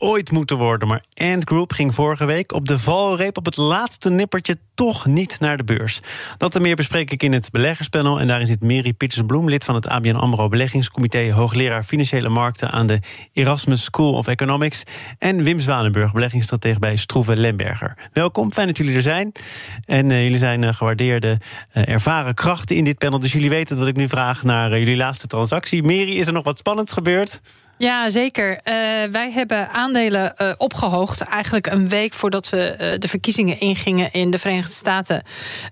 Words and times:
Ooit 0.00 0.30
moeten 0.30 0.56
worden. 0.56 0.88
Maar 0.88 1.02
Ant 1.14 1.48
Group 1.48 1.72
ging 1.72 1.94
vorige 1.94 2.24
week 2.24 2.52
op 2.52 2.68
de 2.68 2.78
valreep 2.78 3.36
op 3.36 3.44
het 3.44 3.56
laatste 3.56 4.10
nippertje 4.10 4.56
toch 4.74 5.06
niet 5.06 5.40
naar 5.40 5.56
de 5.56 5.64
beurs. 5.64 6.00
Dat 6.36 6.56
en 6.56 6.62
meer 6.62 6.76
bespreek 6.76 7.10
ik 7.10 7.22
in 7.22 7.32
het 7.32 7.50
beleggerspanel. 7.50 8.20
En 8.20 8.26
daarin 8.26 8.46
zit 8.46 8.60
Mary 8.60 8.92
Pietersen-Bloem, 8.92 9.48
lid 9.48 9.64
van 9.64 9.74
het 9.74 9.88
ABN 9.88 10.14
AMRO 10.14 10.48
Beleggingscomité... 10.48 11.32
hoogleraar 11.32 11.82
Financiële 11.82 12.28
Markten 12.28 12.70
aan 12.70 12.86
de 12.86 12.98
Erasmus 13.32 13.82
School 13.82 14.14
of 14.14 14.26
Economics... 14.26 14.82
en 15.18 15.42
Wim 15.42 15.60
Zwanenburg, 15.60 16.12
beleggingsstratege 16.12 16.78
bij 16.78 16.96
Stroeve 16.96 17.36
Lemberger. 17.36 18.10
Welkom, 18.12 18.52
fijn 18.52 18.66
dat 18.66 18.76
jullie 18.76 18.94
er 18.94 19.02
zijn. 19.02 19.32
En 19.84 20.10
uh, 20.10 20.22
jullie 20.22 20.38
zijn 20.38 20.62
uh, 20.62 20.72
gewaardeerde, 20.72 21.38
uh, 21.72 21.88
ervaren 21.88 22.34
krachten 22.34 22.76
in 22.76 22.84
dit 22.84 22.98
panel. 22.98 23.18
Dus 23.18 23.32
jullie 23.32 23.50
weten 23.50 23.78
dat 23.78 23.86
ik 23.86 23.96
nu 23.96 24.08
vraag 24.08 24.42
naar 24.42 24.78
jullie 24.78 24.96
laatste 24.96 25.26
transactie. 25.26 25.82
Mary, 25.82 26.18
is 26.18 26.26
er 26.26 26.32
nog 26.32 26.44
wat 26.44 26.58
spannends 26.58 26.92
gebeurd? 26.92 27.40
Ja, 27.80 28.08
zeker. 28.08 28.50
Uh, 28.50 28.62
wij 29.10 29.30
hebben 29.32 29.70
aandelen 29.70 30.34
uh, 30.38 30.52
opgehoogd. 30.56 31.20
Eigenlijk 31.20 31.66
een 31.66 31.88
week 31.88 32.12
voordat 32.12 32.48
we 32.48 32.76
uh, 32.80 32.98
de 32.98 33.08
verkiezingen 33.08 33.60
ingingen 33.60 34.12
in 34.12 34.30
de 34.30 34.38
Verenigde 34.38 34.72
Staten. 34.72 35.22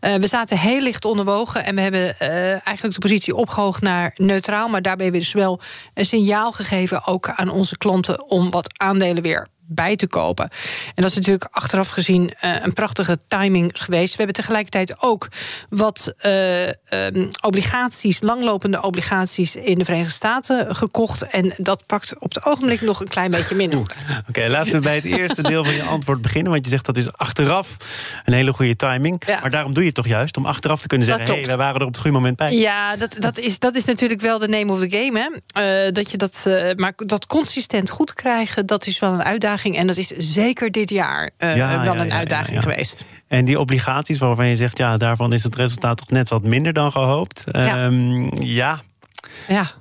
we 0.01 0.27
zaten 0.27 0.59
heel 0.59 0.81
licht 0.81 1.05
onderwogen 1.05 1.65
en 1.65 1.75
we 1.75 1.81
hebben 1.81 2.19
eigenlijk 2.19 2.95
de 2.95 3.01
positie 3.01 3.35
opgehoogd 3.35 3.83
naar 3.83 4.11
neutraal. 4.15 4.69
Maar 4.69 4.83
daarbij 4.83 5.11
we 5.11 5.19
dus 5.19 5.33
wel 5.33 5.61
een 5.95 6.05
signaal 6.05 6.53
gegeven, 6.53 7.07
ook 7.07 7.29
aan 7.29 7.51
onze 7.51 7.79
klanten, 7.79 8.29
om 8.29 8.51
wat 8.51 8.79
aandelen 8.79 9.23
weer 9.23 9.47
bij 9.69 9.97
te 9.97 10.07
kopen. 10.07 10.51
En 10.95 11.03
dat 11.03 11.11
is 11.11 11.17
natuurlijk 11.17 11.49
achteraf 11.51 11.89
gezien 11.89 12.23
uh, 12.23 12.57
een 12.65 12.73
prachtige 12.73 13.19
timing 13.29 13.71
geweest. 13.75 14.11
We 14.11 14.17
hebben 14.17 14.35
tegelijkertijd 14.35 15.03
ook 15.03 15.29
wat 15.69 16.13
uh, 16.23 16.67
um, 16.67 17.29
obligaties, 17.41 18.21
langlopende 18.21 18.83
obligaties 18.83 19.57
in 19.57 19.79
de 19.79 19.85
Verenigde 19.85 20.13
Staten 20.13 20.77
gekocht. 20.77 21.23
En 21.23 21.53
dat 21.57 21.87
pakt 21.87 22.19
op 22.19 22.35
het 22.35 22.45
ogenblik 22.45 22.81
nog 22.81 23.01
een 23.01 23.09
klein 23.09 23.31
beetje 23.31 23.55
minder. 23.55 23.79
Oké, 23.79 23.89
okay, 24.29 24.49
laten 24.49 24.73
we 24.73 24.79
bij 24.79 24.95
het 24.95 25.05
eerste 25.05 25.43
deel 25.43 25.65
van 25.65 25.75
je 25.75 25.83
antwoord 25.83 26.23
beginnen. 26.23 26.53
Want 26.53 26.65
je 26.65 26.71
zegt 26.71 26.87
dat 26.87 26.97
is 26.97 27.13
achteraf 27.13 27.77
een 28.25 28.33
hele 28.33 28.53
goede 28.53 28.77
timing. 28.77 29.23
Ja. 29.27 29.41
Maar 29.41 29.51
daarom 29.51 29.73
doe 29.73 29.83
je 29.83 29.89
het 29.89 29.97
toch 29.97 30.07
juist 30.07 30.37
om 30.37 30.47
achteraf 30.47 30.81
te 30.81 30.87
kunnen 30.87 31.07
zeggen: 31.07 31.27
hé, 31.27 31.33
hey, 31.33 31.45
wij 31.47 31.57
waren 31.57 31.81
er 31.81 31.87
op 31.87 31.93
het 31.93 32.01
goede 32.01 32.17
moment 32.17 32.37
bij. 32.37 32.53
Ja, 32.53 32.97
dat, 32.97 33.17
dat, 33.19 33.39
is, 33.39 33.59
dat 33.59 33.75
is 33.75 33.85
natuurlijk 33.85 34.21
wel 34.21 34.39
de 34.39 34.49
name 34.49 34.73
of 34.73 34.81
the 34.81 34.91
game. 34.91 35.19
Hè? 35.53 35.87
Uh, 35.87 35.93
dat 35.93 36.11
je 36.11 36.17
dat, 36.17 36.43
maar 36.77 36.93
dat 36.97 37.27
consistent 37.27 37.91
goed 37.91 38.15
krijgen, 38.15 38.67
dat 38.67 38.87
is 38.87 38.99
wel 38.99 39.13
een 39.13 39.23
uitdaging. 39.23 39.58
En 39.65 39.87
dat 39.87 39.97
is 39.97 40.09
zeker 40.09 40.71
dit 40.71 40.91
jaar 40.91 41.31
uh, 41.39 41.57
ja, 41.57 41.85
wel 41.85 41.95
ja, 41.95 42.01
een 42.01 42.13
uitdaging 42.13 42.57
ja, 42.57 42.63
geweest. 42.63 43.05
En 43.27 43.45
die 43.45 43.59
obligaties 43.59 44.19
waarvan 44.19 44.47
je 44.47 44.57
zegt, 44.57 44.79
ja, 44.79 44.97
daarvan 44.97 45.33
is 45.33 45.43
het 45.43 45.55
resultaat 45.55 45.97
toch 45.97 46.11
net 46.11 46.29
wat 46.29 46.43
minder 46.43 46.73
dan 46.73 46.93
gehoopt. 46.93 47.45
Ja, 47.51 47.85
um, 47.85 48.31
ja. 48.45 48.81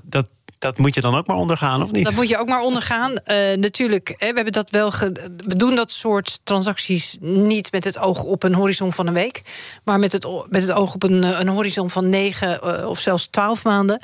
dat, 0.03 0.27
dat 0.59 0.77
moet 0.77 0.95
je 0.95 1.01
dan 1.01 1.15
ook 1.15 1.27
maar 1.27 1.35
ondergaan, 1.35 1.83
of 1.83 1.91
niet? 1.91 2.03
Dat 2.03 2.13
moet 2.13 2.29
je 2.29 2.37
ook 2.37 2.47
maar 2.47 2.61
ondergaan. 2.61 3.11
Uh, 3.11 3.35
natuurlijk, 3.55 4.13
hè, 4.17 4.27
we 4.27 4.35
hebben 4.35 4.53
dat 4.53 4.69
wel. 4.69 4.91
we 4.91 5.55
doen 5.55 5.75
dat 5.75 5.91
soort 5.91 6.39
transacties 6.43 7.17
niet 7.21 7.71
met 7.71 7.83
het 7.83 7.99
oog 7.99 8.23
op 8.23 8.43
een 8.43 8.53
horizon 8.53 8.93
van 8.93 9.07
een 9.07 9.13
week, 9.13 9.41
maar 9.83 9.99
met 9.99 10.11
het, 10.11 10.27
met 10.49 10.61
het 10.61 10.71
oog 10.71 10.93
op 10.93 11.03
een, 11.03 11.39
een 11.39 11.47
horizon 11.47 11.89
van 11.89 12.09
negen 12.09 12.59
uh, 12.63 12.89
of 12.89 12.99
zelfs 12.99 13.27
twaalf 13.27 13.63
maanden. 13.63 14.01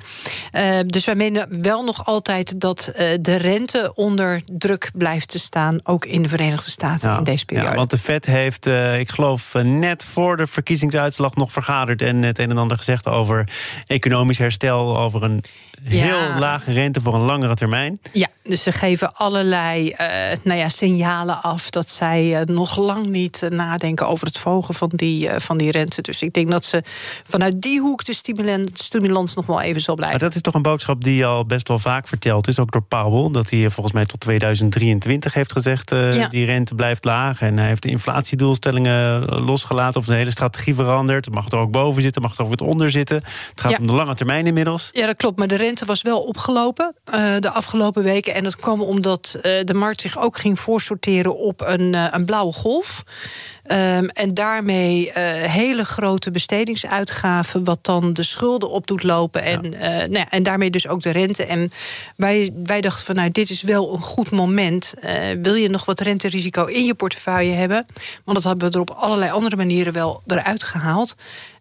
Uh, 0.51 0.79
dus 0.85 1.05
wij 1.05 1.15
menen 1.15 1.61
wel 1.61 1.83
nog 1.83 2.05
altijd 2.05 2.61
dat 2.61 2.91
de 3.21 3.35
rente 3.35 3.91
onder 3.95 4.41
druk 4.45 4.91
blijft 4.93 5.27
te 5.27 5.39
staan, 5.39 5.79
ook 5.83 6.05
in 6.05 6.21
de 6.21 6.27
Verenigde 6.27 6.71
Staten 6.71 7.09
ja, 7.09 7.17
in 7.17 7.23
deze 7.23 7.45
periode. 7.45 7.69
Ja, 7.69 7.75
want 7.75 7.89
de 7.89 7.97
Fed 7.97 8.25
heeft, 8.25 8.65
ik 8.97 9.09
geloof, 9.09 9.53
net 9.63 10.03
voor 10.03 10.37
de 10.37 10.47
verkiezingsuitslag 10.47 11.35
nog 11.35 11.51
vergaderd 11.51 12.01
en 12.01 12.23
het 12.23 12.39
een 12.39 12.49
en 12.49 12.57
ander 12.57 12.77
gezegd 12.77 13.07
over 13.07 13.49
economisch 13.87 14.37
herstel, 14.37 14.97
over 14.97 15.23
een 15.23 15.43
heel 15.83 16.17
ja. 16.17 16.37
Lage 16.43 16.71
rente 16.71 17.01
voor 17.01 17.13
een 17.13 17.21
langere 17.21 17.53
termijn. 17.53 17.99
Ja, 18.11 18.27
dus 18.43 18.63
ze 18.63 18.71
geven 18.71 19.15
allerlei 19.15 19.87
uh, 19.87 20.07
nou 20.43 20.59
ja, 20.59 20.69
signalen 20.69 21.41
af 21.41 21.69
dat 21.69 21.89
zij 21.89 22.39
uh, 22.39 22.45
nog 22.45 22.77
lang 22.77 23.07
niet 23.07 23.47
nadenken 23.49 24.07
over 24.07 24.27
het 24.27 24.37
verhogen 24.37 24.73
van 24.73 24.91
die, 24.95 25.27
uh, 25.27 25.35
van 25.37 25.57
die 25.57 25.71
rente. 25.71 26.01
Dus 26.01 26.21
ik 26.21 26.33
denk 26.33 26.51
dat 26.51 26.65
ze 26.65 26.81
vanuit 27.23 27.61
die 27.61 27.79
hoek 27.79 28.05
de 28.05 28.13
stimulans, 28.13 28.69
stimulans 28.73 29.33
nog 29.33 29.45
wel 29.45 29.61
even 29.61 29.81
zal 29.81 29.95
blijven. 29.95 30.19
Maar 30.19 30.27
dat 30.27 30.35
is 30.35 30.41
toch 30.41 30.53
een 30.53 30.61
boodschap 30.61 31.03
die 31.03 31.25
al 31.25 31.45
best 31.45 31.67
wel 31.67 31.79
vaak 31.79 32.07
verteld 32.07 32.47
is, 32.47 32.59
ook 32.59 32.71
door 32.71 32.83
Powell. 32.83 33.31
Dat 33.31 33.49
hij 33.49 33.69
volgens 33.69 33.95
mij 33.95 34.05
tot 34.05 34.19
2023 34.19 35.33
heeft 35.33 35.51
gezegd: 35.51 35.89
ja. 35.89 36.27
die 36.27 36.45
rente 36.45 36.75
blijft 36.75 37.03
laag. 37.03 37.41
En 37.41 37.57
hij 37.57 37.67
heeft 37.67 37.83
de 37.83 37.89
inflatiedoelstellingen 37.89 39.25
losgelaten 39.25 39.99
of 39.99 40.05
de 40.05 40.15
hele 40.15 40.31
strategie 40.31 40.75
veranderd. 40.75 41.25
Het 41.25 41.33
mag 41.33 41.51
er 41.51 41.57
ook 41.57 41.71
boven 41.71 42.01
zitten, 42.01 42.21
mag 42.21 42.37
er 42.37 42.43
ook 42.43 42.49
wat 42.49 42.61
onder 42.61 42.89
zitten. 42.89 43.15
Het 43.49 43.61
gaat 43.61 43.71
ja. 43.71 43.77
om 43.77 43.87
de 43.87 43.93
lange 43.93 44.13
termijn 44.13 44.47
inmiddels. 44.47 44.89
Ja, 44.91 45.05
dat 45.05 45.15
klopt. 45.15 45.37
Maar 45.37 45.47
de 45.47 45.57
rente 45.57 45.85
was 45.85 46.01
wel 46.01 46.19
opgelopen 46.33 46.95
uh, 47.13 47.35
de 47.39 47.49
afgelopen 47.49 48.03
weken. 48.03 48.33
En 48.33 48.43
dat 48.43 48.55
kwam 48.55 48.81
omdat 48.81 49.35
uh, 49.35 49.41
de 49.63 49.73
markt 49.73 50.01
zich 50.01 50.19
ook 50.19 50.37
ging 50.37 50.59
voorsorteren 50.59 51.37
op 51.37 51.61
een, 51.65 51.93
uh, 51.93 52.07
een 52.11 52.25
blauwe 52.25 52.53
golf. 52.53 53.03
Um, 53.67 54.09
en 54.09 54.33
daarmee 54.33 55.11
hele 55.47 55.85
grote 55.85 56.31
bestedingsuitgaven, 56.31 57.63
wat 57.63 57.79
dan 57.81 58.13
de 58.13 58.23
schulden 58.23 58.69
op 58.69 58.87
doet 58.87 59.03
lopen. 59.03 59.43
En, 59.43 59.71
ja. 59.71 59.79
nou 59.79 60.13
ja, 60.13 60.29
en 60.29 60.43
daarmee 60.43 60.69
dus 60.69 60.87
ook 60.87 61.01
de 61.01 61.09
rente. 61.09 61.45
En 61.45 61.71
wij, 62.15 62.51
wij 62.63 62.81
dachten 62.81 63.05
van 63.05 63.15
nou, 63.15 63.31
dit 63.31 63.49
is 63.49 63.61
wel 63.61 63.93
een 63.93 64.01
goed 64.01 64.31
moment. 64.31 64.93
Wil 65.41 65.53
je 65.53 65.69
nog 65.69 65.85
wat 65.85 65.99
renterisico 65.99 66.65
in 66.65 66.85
je 66.85 66.93
portefeuille 66.93 67.53
hebben? 67.53 67.85
Want 68.23 68.37
dat 68.37 68.43
hebben 68.43 68.67
we 68.67 68.75
er 68.75 68.81
op 68.81 68.89
allerlei 68.89 69.31
andere 69.31 69.55
manieren 69.55 69.93
wel 69.93 70.21
eruit 70.27 70.63
gehaald. 70.63 71.15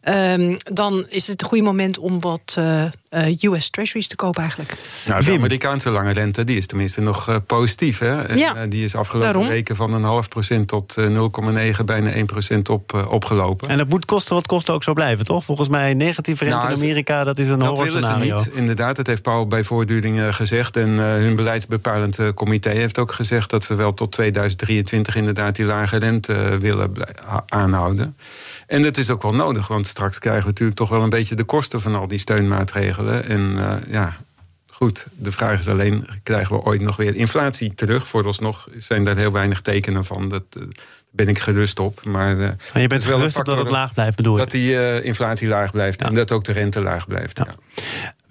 Um, 0.04 0.56
dan 0.72 1.06
is 1.08 1.26
het 1.26 1.42
een 1.42 1.48
goede 1.48 1.64
moment 1.64 1.98
om 1.98 2.20
wat 2.20 2.56
uh, 2.58 2.84
uh, 3.10 3.52
US 3.52 3.70
Treasuries 3.70 4.08
te 4.08 4.16
kopen 4.16 4.40
eigenlijk. 4.40 4.74
Nou, 5.06 5.24
de 5.24 5.32
Amerikaanse 5.32 5.90
lange 5.90 6.12
rente 6.12 6.44
die 6.44 6.56
is 6.56 6.66
tenminste 6.66 7.00
nog 7.00 7.28
uh, 7.28 7.36
positief. 7.46 7.98
Hè? 7.98 8.22
En, 8.22 8.38
ja, 8.38 8.66
die 8.66 8.84
is 8.84 8.94
afgelopen 8.94 9.32
daarom. 9.32 9.50
weken 9.50 9.76
van 9.76 9.92
een 9.92 10.02
half 10.02 10.28
procent 10.28 10.68
tot 10.68 10.96
0,9, 11.00 11.84
bijna 11.84 12.10
1 12.10 12.26
procent 12.26 12.68
op, 12.68 13.06
opgelopen. 13.10 13.68
En 13.68 13.78
dat 13.78 13.88
moet 13.88 14.04
kosten 14.04 14.34
wat 14.34 14.46
kosten 14.46 14.74
ook 14.74 14.82
zo 14.82 14.92
blijven, 14.92 15.24
toch? 15.24 15.44
Volgens 15.44 15.68
mij 15.68 15.94
negatief 15.94 16.40
rente 16.40 16.56
nou, 16.56 16.68
in 16.68 16.76
Amerika, 16.76 17.24
dat 17.24 17.38
is 17.38 17.48
een 17.48 17.58
Dat 17.58 17.78
willen 17.78 18.02
ze 18.02 18.16
niet, 18.16 18.48
inderdaad. 18.52 18.96
Dat 18.96 19.06
heeft 19.06 19.22
Powell 19.22 19.46
bij 19.46 19.64
voortduring 19.64 20.34
gezegd. 20.34 20.76
En 20.76 20.88
hun 20.98 21.36
beleidsbepalend 21.36 22.18
comité 22.34 22.70
heeft 22.70 22.98
ook 22.98 23.12
gezegd... 23.12 23.50
dat 23.50 23.64
ze 23.64 23.74
wel 23.74 23.94
tot 23.94 24.12
2023 24.12 25.16
inderdaad 25.16 25.54
die 25.54 25.64
lage 25.64 25.96
rente 25.96 26.58
willen 26.60 26.92
aanhouden. 27.48 28.16
En 28.72 28.82
dat 28.82 28.96
is 28.96 29.10
ook 29.10 29.22
wel 29.22 29.34
nodig, 29.34 29.68
want 29.68 29.86
straks 29.86 30.18
krijgen 30.18 30.42
we 30.42 30.48
natuurlijk 30.48 30.78
toch 30.78 30.88
wel 30.88 31.02
een 31.02 31.10
beetje 31.10 31.34
de 31.34 31.44
kosten 31.44 31.80
van 31.80 31.94
al 31.94 32.08
die 32.08 32.18
steunmaatregelen. 32.18 33.24
En 33.24 33.40
uh, 33.40 33.74
ja, 33.88 34.16
goed, 34.70 35.06
de 35.12 35.32
vraag 35.32 35.58
is 35.58 35.68
alleen: 35.68 36.08
krijgen 36.22 36.56
we 36.56 36.62
ooit 36.62 36.80
nog 36.80 36.96
weer 36.96 37.14
inflatie 37.14 37.74
terug? 37.74 38.06
Vooralsnog 38.06 38.68
zijn 38.76 39.04
daar 39.04 39.16
heel 39.16 39.32
weinig 39.32 39.60
tekenen 39.60 40.04
van. 40.04 40.28
Dat, 40.28 40.42
uh, 40.58 40.62
ben 41.10 41.28
ik 41.28 41.38
gerust 41.38 41.78
op. 41.78 42.04
Maar, 42.04 42.36
uh, 42.36 42.48
maar 42.72 42.82
je 42.82 42.86
bent 42.86 43.04
wel 43.04 43.16
gerust 43.16 43.44
dat 43.44 43.56
het 43.58 43.70
laag 43.70 43.94
blijft, 43.94 44.16
bedoel 44.16 44.32
je? 44.32 44.38
Dat 44.38 44.50
die 44.50 44.70
uh, 44.70 45.04
inflatie 45.04 45.48
laag 45.48 45.70
blijft 45.70 46.00
ja. 46.00 46.06
en 46.06 46.14
dat 46.14 46.32
ook 46.32 46.44
de 46.44 46.52
rente 46.52 46.80
laag 46.80 47.06
blijft. 47.06 47.38
Ja. 47.38 47.46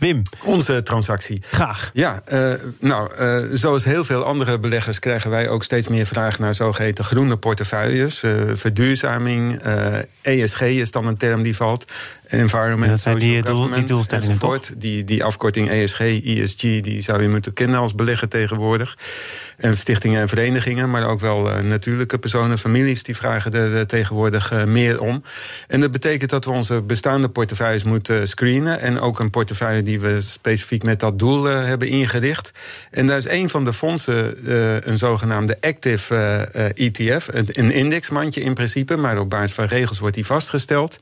Wim. 0.02 0.22
Onze 0.44 0.84
transactie. 0.84 1.42
Graag. 1.52 1.90
Ja, 1.94 2.22
uh, 2.34 2.54
nou, 2.80 3.12
uh, 3.20 3.38
zoals 3.54 3.84
heel 3.84 4.06
veel 4.06 4.24
andere 4.24 4.60
beleggers 4.60 5.00
krijgen 5.00 5.30
wij 5.30 5.50
ook 5.50 5.64
steeds 5.64 5.88
meer 5.88 6.06
vraag 6.06 6.40
naar 6.40 6.56
zogeheten 6.56 7.06
groene 7.06 7.38
portefeuilles. 7.38 8.24
Uh, 8.24 8.32
verduurzaming, 8.54 9.62
ESG 10.22 10.62
is 10.62 10.92
dan 10.92 11.06
een 11.06 11.18
term 11.18 11.44
die 11.44 11.56
valt. 11.56 11.86
Environment, 12.32 12.90
dat 12.90 13.00
zijn 13.00 13.20
die, 13.20 13.42
doel, 13.42 13.70
die 13.70 13.84
doelstellingen 13.84 14.40
toch? 14.40 14.60
Die, 14.78 15.04
die 15.04 15.24
afkorting 15.24 15.70
ESG, 15.70 16.00
ESG, 16.00 16.62
die 16.62 17.02
zou 17.02 17.22
je 17.22 17.30
moeten 17.30 17.54
kennen 17.54 17.80
als 17.80 17.96
belegger 17.96 18.28
tegenwoordig. 18.28 18.98
En 19.58 19.76
stichtingen 19.76 20.22
en 20.22 20.28
verenigingen, 20.28 20.90
maar 20.90 21.08
ook 21.08 21.20
wel 21.20 21.50
natuurlijke 21.62 22.18
personen, 22.18 22.60
families, 22.60 23.04
die 23.04 23.16
vragen 23.16 23.54
er 23.54 23.88
tegenwoordig 23.88 24.66
meer 24.66 25.02
om. 25.02 25.24
En 25.68 25.80
dat 25.80 25.92
betekent 25.92 26.30
dat 26.30 26.46
we 26.46 26.52
onze 26.52 26.82
bestaande 26.82 27.30
portefeuilles 27.30 27.84
moeten 27.84 28.28
screenen 28.28 28.80
en 28.80 29.00
ook 29.00 29.20
een 29.20 29.30
portefeuille 29.30 29.84
die 29.84 30.00
we 30.00 30.22
specifiek 30.22 30.84
met 30.84 31.00
dat 31.00 31.20
doel 31.20 31.44
hebben 31.44 31.88
ingericht. 31.88 32.52
En 32.92 33.08
daar 33.08 33.18
is 33.18 33.28
een 33.28 33.50
van 33.50 33.66
de 33.66 33.74
fondsen 33.74 34.50
een 34.90 34.98
zogenaamde 34.98 35.58
active 35.62 36.16
ETF, 36.76 37.28
een, 37.32 37.48
een 37.52 37.72
indexmandje 37.72 38.42
in 38.42 38.54
principe, 38.54 38.96
maar 38.98 39.20
op 39.20 39.30
basis 39.30 39.52
van 39.52 39.66
regels 39.66 40.00
wordt 40.00 40.16
die 40.16 40.26
vastgesteld. 40.26 41.00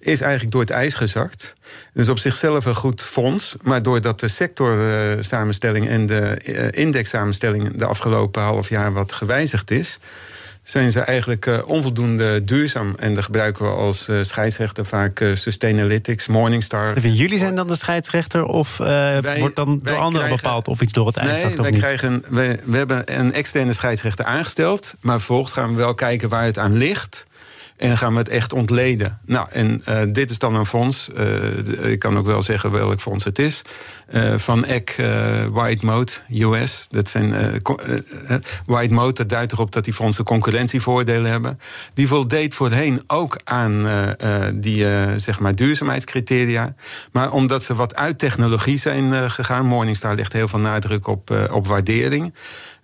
Is 0.00 0.20
eigenlijk 0.20 0.52
door 0.52 0.60
het 0.60 0.70
ijs 0.70 0.94
gezakt. 0.94 1.54
Dus 1.92 2.08
op 2.08 2.18
zichzelf 2.18 2.64
een 2.64 2.74
goed 2.74 3.02
fonds. 3.02 3.56
Maar 3.62 3.82
doordat 3.82 4.20
de 4.20 4.28
sectorsamenstelling 4.28 5.88
en 5.88 6.06
de 6.06 6.36
indexsamenstelling 6.70 7.76
de 7.76 7.86
afgelopen 7.86 8.42
half 8.42 8.68
jaar 8.68 8.92
wat 8.92 9.12
gewijzigd 9.12 9.70
is 9.70 9.98
zijn 10.62 10.90
ze 10.90 11.00
eigenlijk 11.00 11.62
onvoldoende 11.66 12.44
duurzaam. 12.44 12.94
En 12.98 13.14
daar 13.14 13.22
gebruiken 13.22 13.64
we 13.64 13.70
als 13.70 14.08
scheidsrechter 14.20 14.86
vaak 14.86 15.24
Sustainalytics, 15.34 16.26
Morningstar. 16.26 16.98
Jullie 16.98 17.38
zijn 17.38 17.54
dan 17.54 17.66
de 17.66 17.76
scheidsrechter 17.76 18.44
of 18.44 18.76
wordt 19.38 19.56
dan 19.56 19.80
door 19.82 19.96
anderen 19.96 20.28
bepaald 20.28 20.68
of 20.68 20.80
iets 20.80 20.92
door 20.92 21.06
het 21.06 21.16
ijs 21.16 21.42
nee, 21.42 21.50
of 21.50 21.56
wij 21.56 21.70
niet? 21.70 21.80
Krijgen, 21.80 22.24
we, 22.28 22.58
we 22.64 22.76
hebben 22.76 23.18
een 23.18 23.32
externe 23.32 23.72
scheidsrechter 23.72 24.24
aangesteld. 24.24 24.94
Maar 25.00 25.16
vervolgens 25.16 25.52
gaan 25.52 25.70
we 25.70 25.76
wel 25.76 25.94
kijken 25.94 26.28
waar 26.28 26.44
het 26.44 26.58
aan 26.58 26.76
ligt. 26.76 27.26
En 27.80 27.96
gaan 27.96 28.12
we 28.12 28.18
het 28.18 28.28
echt 28.28 28.52
ontleden. 28.52 29.18
Nou, 29.26 29.46
en 29.50 29.82
uh, 29.88 30.00
dit 30.12 30.30
is 30.30 30.38
dan 30.38 30.54
een 30.54 30.66
fonds. 30.66 31.08
Uh, 31.16 31.90
ik 31.90 31.98
kan 31.98 32.18
ook 32.18 32.26
wel 32.26 32.42
zeggen 32.42 32.70
welk 32.70 33.00
fonds 33.00 33.24
het 33.24 33.38
is. 33.38 33.62
Uh, 34.10 34.34
van 34.36 34.64
EC 34.64 34.96
White 35.52 35.86
Mode 35.86 36.12
US. 36.28 36.86
Dat 36.90 37.08
zijn 37.08 37.34
White 38.66 38.94
Mode, 38.94 39.12
dat 39.12 39.28
duidt 39.28 39.52
erop 39.52 39.72
dat 39.72 39.84
die 39.84 39.92
fondsen 39.92 40.24
concurrentievoordelen 40.24 41.30
hebben. 41.30 41.60
Die 41.94 42.08
voldeed 42.08 42.54
voorheen 42.54 43.02
ook 43.06 43.40
aan 43.44 43.88
die 44.54 44.86
zeg 45.16 45.38
maar 45.38 45.54
duurzaamheidscriteria. 45.54 46.74
Maar 47.12 47.32
omdat 47.32 47.62
ze 47.62 47.74
wat 47.74 47.96
uit 47.96 48.18
technologie 48.18 48.78
zijn 48.78 49.30
gegaan, 49.30 49.66
Morningstar 49.66 50.14
legt 50.14 50.32
heel 50.32 50.48
veel 50.48 50.58
nadruk 50.58 51.06
op, 51.06 51.48
op 51.50 51.66
waardering. 51.66 52.34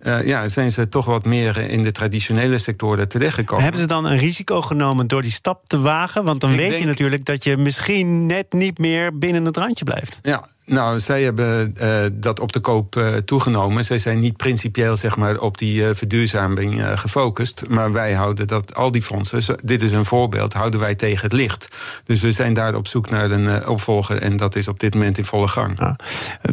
Uh, 0.02 0.26
ja, 0.26 0.48
zijn 0.48 0.72
ze 0.72 0.88
toch 0.88 1.04
wat 1.06 1.24
meer 1.24 1.56
in 1.58 1.82
de 1.82 1.90
traditionele 1.92 2.58
sectoren 2.58 3.08
terechtgekomen. 3.08 3.62
Hebben 3.62 3.80
ze 3.80 3.86
dan 3.86 4.04
een 4.04 4.18
risico 4.18 4.60
genomen 4.62 5.06
door 5.06 5.22
die 5.22 5.30
stap 5.30 5.62
te 5.66 5.78
wagen? 5.80 6.24
Want 6.24 6.40
dan 6.40 6.50
Ik 6.50 6.56
weet 6.56 6.68
denk- 6.68 6.80
je 6.80 6.86
natuurlijk 6.86 7.24
dat 7.24 7.44
je 7.44 7.56
misschien 7.56 8.26
net 8.26 8.52
niet 8.52 8.78
meer 8.78 9.18
binnen 9.18 9.44
het 9.44 9.56
randje 9.56 9.84
blijft. 9.84 10.18
Ja, 10.22 10.48
nou, 10.66 11.00
zij 11.00 11.22
hebben 11.22 11.74
eh, 11.76 11.98
dat 12.12 12.40
op 12.40 12.52
de 12.52 12.60
koop 12.60 12.96
eh, 12.96 13.14
toegenomen. 13.16 13.84
Zij 13.84 13.98
zijn 13.98 14.18
niet 14.18 14.36
principieel 14.36 14.96
zeg 14.96 15.16
maar, 15.16 15.38
op 15.38 15.58
die 15.58 15.88
eh, 15.88 15.94
verduurzaming 15.94 16.82
gefocust. 16.94 17.62
Maar 17.68 17.92
wij 17.92 18.12
houden 18.12 18.46
dat, 18.46 18.74
al 18.74 18.90
die 18.90 19.02
fondsen, 19.02 19.42
zo- 19.42 19.54
dit 19.62 19.82
is 19.82 19.92
een 19.92 20.04
voorbeeld, 20.04 20.52
houden 20.52 20.80
wij 20.80 20.94
tegen 20.94 21.22
het 21.22 21.32
licht. 21.32 21.68
Dus 22.04 22.20
we 22.20 22.32
zijn 22.32 22.54
daar 22.54 22.74
op 22.74 22.86
zoek 22.86 23.10
naar 23.10 23.30
een 23.30 23.66
opvolger. 23.68 24.22
En 24.22 24.36
dat 24.36 24.56
is 24.56 24.68
op 24.68 24.80
dit 24.80 24.94
moment 24.94 25.18
in 25.18 25.24
volle 25.24 25.48
gang. 25.48 25.78
Ja. 25.78 25.96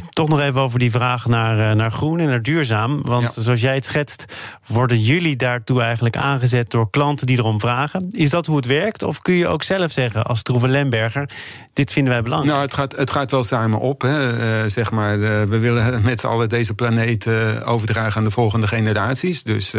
Toch 0.09 0.27
nog 0.29 0.39
even 0.39 0.61
over 0.61 0.79
die 0.79 0.91
vraag 0.91 1.25
naar, 1.27 1.75
naar 1.75 1.91
groen 1.91 2.19
en 2.19 2.27
naar 2.27 2.41
duurzaam. 2.41 3.01
Want 3.01 3.35
Ja. 3.35 3.41
zoals 3.41 3.61
jij 3.61 3.75
het 3.75 3.85
schetst, 3.85 4.25
worden 4.67 5.01
jullie 5.01 5.35
daartoe 5.35 5.81
eigenlijk 5.81 6.17
aangezet 6.17 6.71
door 6.71 6.89
klanten 6.89 7.27
die 7.27 7.37
erom 7.37 7.59
vragen. 7.59 8.07
Is 8.11 8.29
dat 8.29 8.45
hoe 8.45 8.55
het 8.55 8.65
werkt? 8.65 9.03
Of 9.03 9.21
kun 9.21 9.33
je 9.33 9.47
ook 9.47 9.63
zelf 9.63 9.91
zeggen 9.91 10.23
als 10.25 10.41
Troeven 10.41 10.69
Lemberger: 10.69 11.29
dit 11.73 11.91
vinden 11.91 12.13
wij 12.13 12.21
belangrijk? 12.21 12.53
Nou, 12.53 12.65
het 12.65 12.73
gaat, 12.73 12.95
het 12.95 13.09
gaat 13.09 13.31
wel 13.31 13.43
samen 13.43 13.79
op. 13.79 14.01
Hè. 14.01 14.37
Eh, 14.37 14.69
zeg 14.69 14.91
maar, 14.91 15.13
eh, 15.13 15.43
we 15.43 15.57
willen 15.59 15.99
met 16.03 16.19
z'n 16.19 16.27
allen 16.27 16.49
deze 16.49 16.73
planeet 16.73 17.25
eh, 17.25 17.33
overdragen 17.65 18.17
aan 18.17 18.23
de 18.23 18.31
volgende 18.31 18.67
generaties. 18.67 19.43
Dus 19.43 19.71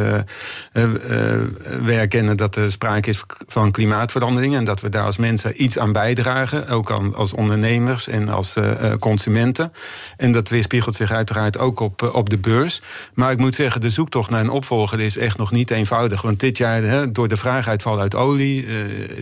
we 0.72 1.92
erkennen 1.92 2.36
dat 2.36 2.56
er 2.56 2.72
sprake 2.72 3.10
is 3.10 3.22
van 3.46 3.70
klimaatverandering. 3.70 4.54
En 4.56 4.64
dat 4.64 4.80
we 4.80 4.88
daar 4.88 5.04
als 5.04 5.16
mensen 5.16 5.62
iets 5.62 5.78
aan 5.78 5.92
bijdragen. 5.92 6.68
Ook 6.68 6.90
aan, 6.90 7.14
als 7.14 7.32
ondernemers 7.32 8.08
en 8.08 8.28
als 8.28 8.54
consumenten. 8.98 9.72
En 10.16 10.32
dat 10.32 10.48
weerspiegelt 10.48 10.94
zich 10.94 11.10
uiteraard 11.10 11.58
ook 11.58 11.80
op, 11.80 12.10
op 12.12 12.30
de 12.30 12.38
beurs. 12.38 12.80
Maar 13.14 13.32
ik 13.32 13.38
moet 13.38 13.54
zeggen, 13.54 13.80
de 13.80 13.90
zoektocht 13.90 14.30
naar 14.30 14.40
een 14.40 14.50
opvolger 14.50 15.00
is 15.00 15.16
echt 15.16 15.38
nog 15.38 15.50
niet 15.50 15.70
eenvoudig. 15.70 16.22
Want 16.22 16.40
dit 16.40 16.58
jaar, 16.58 16.82
hè, 16.82 17.12
door 17.12 17.28
de 17.28 17.36
vraaguitval 17.36 18.00
uit 18.00 18.14
olie, 18.14 18.66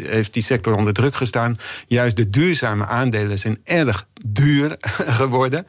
heeft 0.06 0.32
die 0.32 0.42
sector 0.42 0.76
onder 0.76 0.92
druk 0.92 1.14
gestaan. 1.14 1.58
Juist 1.86 2.16
de 2.16 2.30
duurzame 2.30 2.61
aandelen 2.86 3.38
zijn 3.38 3.60
erg 3.64 4.06
duur 4.24 4.76
geworden. 5.20 5.66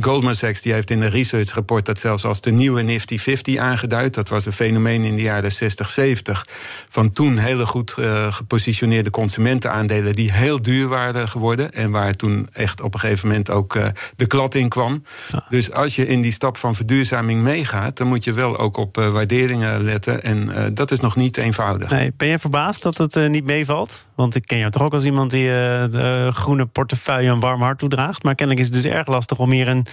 Goldman 0.00 0.34
Sachs 0.34 0.62
die 0.62 0.72
heeft 0.72 0.90
in 0.90 1.00
een 1.00 1.10
research 1.10 1.50
rapport 1.50 1.86
dat 1.86 1.98
zelfs 1.98 2.24
als 2.24 2.40
de 2.40 2.50
nieuwe 2.50 2.82
Nifty 2.82 3.18
50 3.18 3.56
aangeduid. 3.56 4.14
Dat 4.14 4.28
was 4.28 4.46
een 4.46 4.52
fenomeen 4.52 5.04
in 5.04 5.14
de 5.16 5.22
jaren 5.22 5.52
60, 5.52 5.90
70. 5.90 6.46
Van 6.88 7.12
toen 7.12 7.36
hele 7.36 7.66
goed 7.66 7.94
eh, 7.98 8.32
gepositioneerde 8.32 9.10
consumentenaandelen 9.10 10.12
die 10.12 10.32
heel 10.32 10.62
duur 10.62 10.88
waren 10.88 11.28
geworden. 11.28 11.72
En 11.72 11.90
waar 11.90 12.12
toen 12.12 12.48
echt 12.52 12.80
op 12.80 12.94
een 12.94 13.00
gegeven 13.00 13.28
moment 13.28 13.50
ook 13.50 13.74
eh, 13.74 13.86
de 14.16 14.26
klad 14.26 14.54
in 14.54 14.68
kwam. 14.68 15.02
Dus 15.48 15.72
als 15.72 15.96
je 15.96 16.06
in 16.06 16.20
die 16.20 16.32
stap 16.32 16.56
van 16.56 16.74
verduurzaming 16.74 17.42
meegaat, 17.42 17.96
dan 17.96 18.06
moet 18.06 18.24
je 18.24 18.32
wel 18.32 18.58
ook 18.58 18.76
op 18.76 18.98
eh, 18.98 19.10
waarderingen 19.10 19.82
letten. 19.82 20.22
En 20.22 20.74
dat 20.74 20.90
is 20.90 21.00
nog 21.00 21.16
niet 21.16 21.36
eenvoudig. 21.36 21.90
Nee, 21.90 22.12
ben 22.16 22.28
je 22.28 22.38
verbaasd 22.38 22.82
dat 22.82 22.96
het 22.96 23.28
niet 23.28 23.44
meevalt? 23.44 24.06
Want 24.14 24.34
ik 24.34 24.46
ken 24.46 24.58
jou 24.58 24.70
toch 24.70 24.82
ook 24.82 24.92
als 24.92 25.04
iemand 25.04 25.30
die 25.30 25.46
de 25.46 26.30
groene 26.32 26.66
portefeuille 26.66 27.30
een 27.30 27.40
warm 27.40 27.62
hart 27.62 27.82
Maar 27.96 28.34
kennelijk 28.34 28.66
is 28.66 28.74
het 28.74 28.82
dus 28.82 28.92
erg 28.92 29.06
lastig 29.06 29.38
om 29.38 29.50
hier 29.50 29.68
een, 29.68 29.86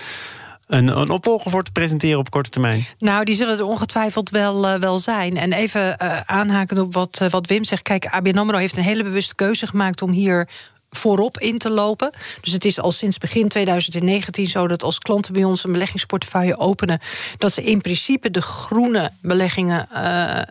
een, 0.68 0.98
een 0.98 1.10
opvolger 1.10 1.52
voor 1.52 1.64
te 1.64 1.72
presenteren 1.72 2.20
op 2.20 2.30
korte 2.30 2.50
termijn. 2.50 2.86
Nou, 2.98 3.24
die 3.24 3.36
zullen 3.36 3.58
er 3.58 3.66
ongetwijfeld 3.66 4.30
wel, 4.30 4.68
eh, 4.68 4.80
wel 4.80 5.00
zijn. 5.00 5.38
En 5.38 5.54
even 5.54 5.98
eh 5.98 6.20
aanhaken 6.26 6.80
op 6.80 6.94
wat, 6.94 7.20
eh, 7.22 7.30
wat 7.30 7.48
Wim 7.48 7.64
zegt. 7.64 7.82
Kijk, 7.82 8.06
ABN 8.06 8.38
AMRO 8.38 8.58
heeft 8.58 8.78
een 8.78 8.84
hele 8.84 9.04
bewuste 9.04 9.36
keuze 9.36 9.68
gemaakt... 9.68 10.02
om 10.02 10.12
hier 10.12 10.48
voorop 10.92 11.40
in 11.40 11.58
te 11.58 11.70
lopen. 11.70 12.14
Dus 12.42 12.54
het 12.54 12.66
is 12.66 12.80
al 12.80 12.92
sinds 12.92 13.18
begin 13.18 13.48
2019 13.48 14.48
zo 14.48 14.68
dat 14.68 14.84
als 14.84 15.00
klanten 15.00 15.34
bij 15.34 15.44
ons 15.44 15.64
een 15.64 15.72
beleggingsportefeuille 15.72 16.58
openen, 16.58 17.00
dat 17.38 17.54
ze 17.54 17.64
in 17.64 17.82
principe 17.82 18.32
de 18.32 18.42
groene 18.42 19.12
beleggingen 19.22 19.90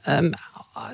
ehm, 0.02 0.30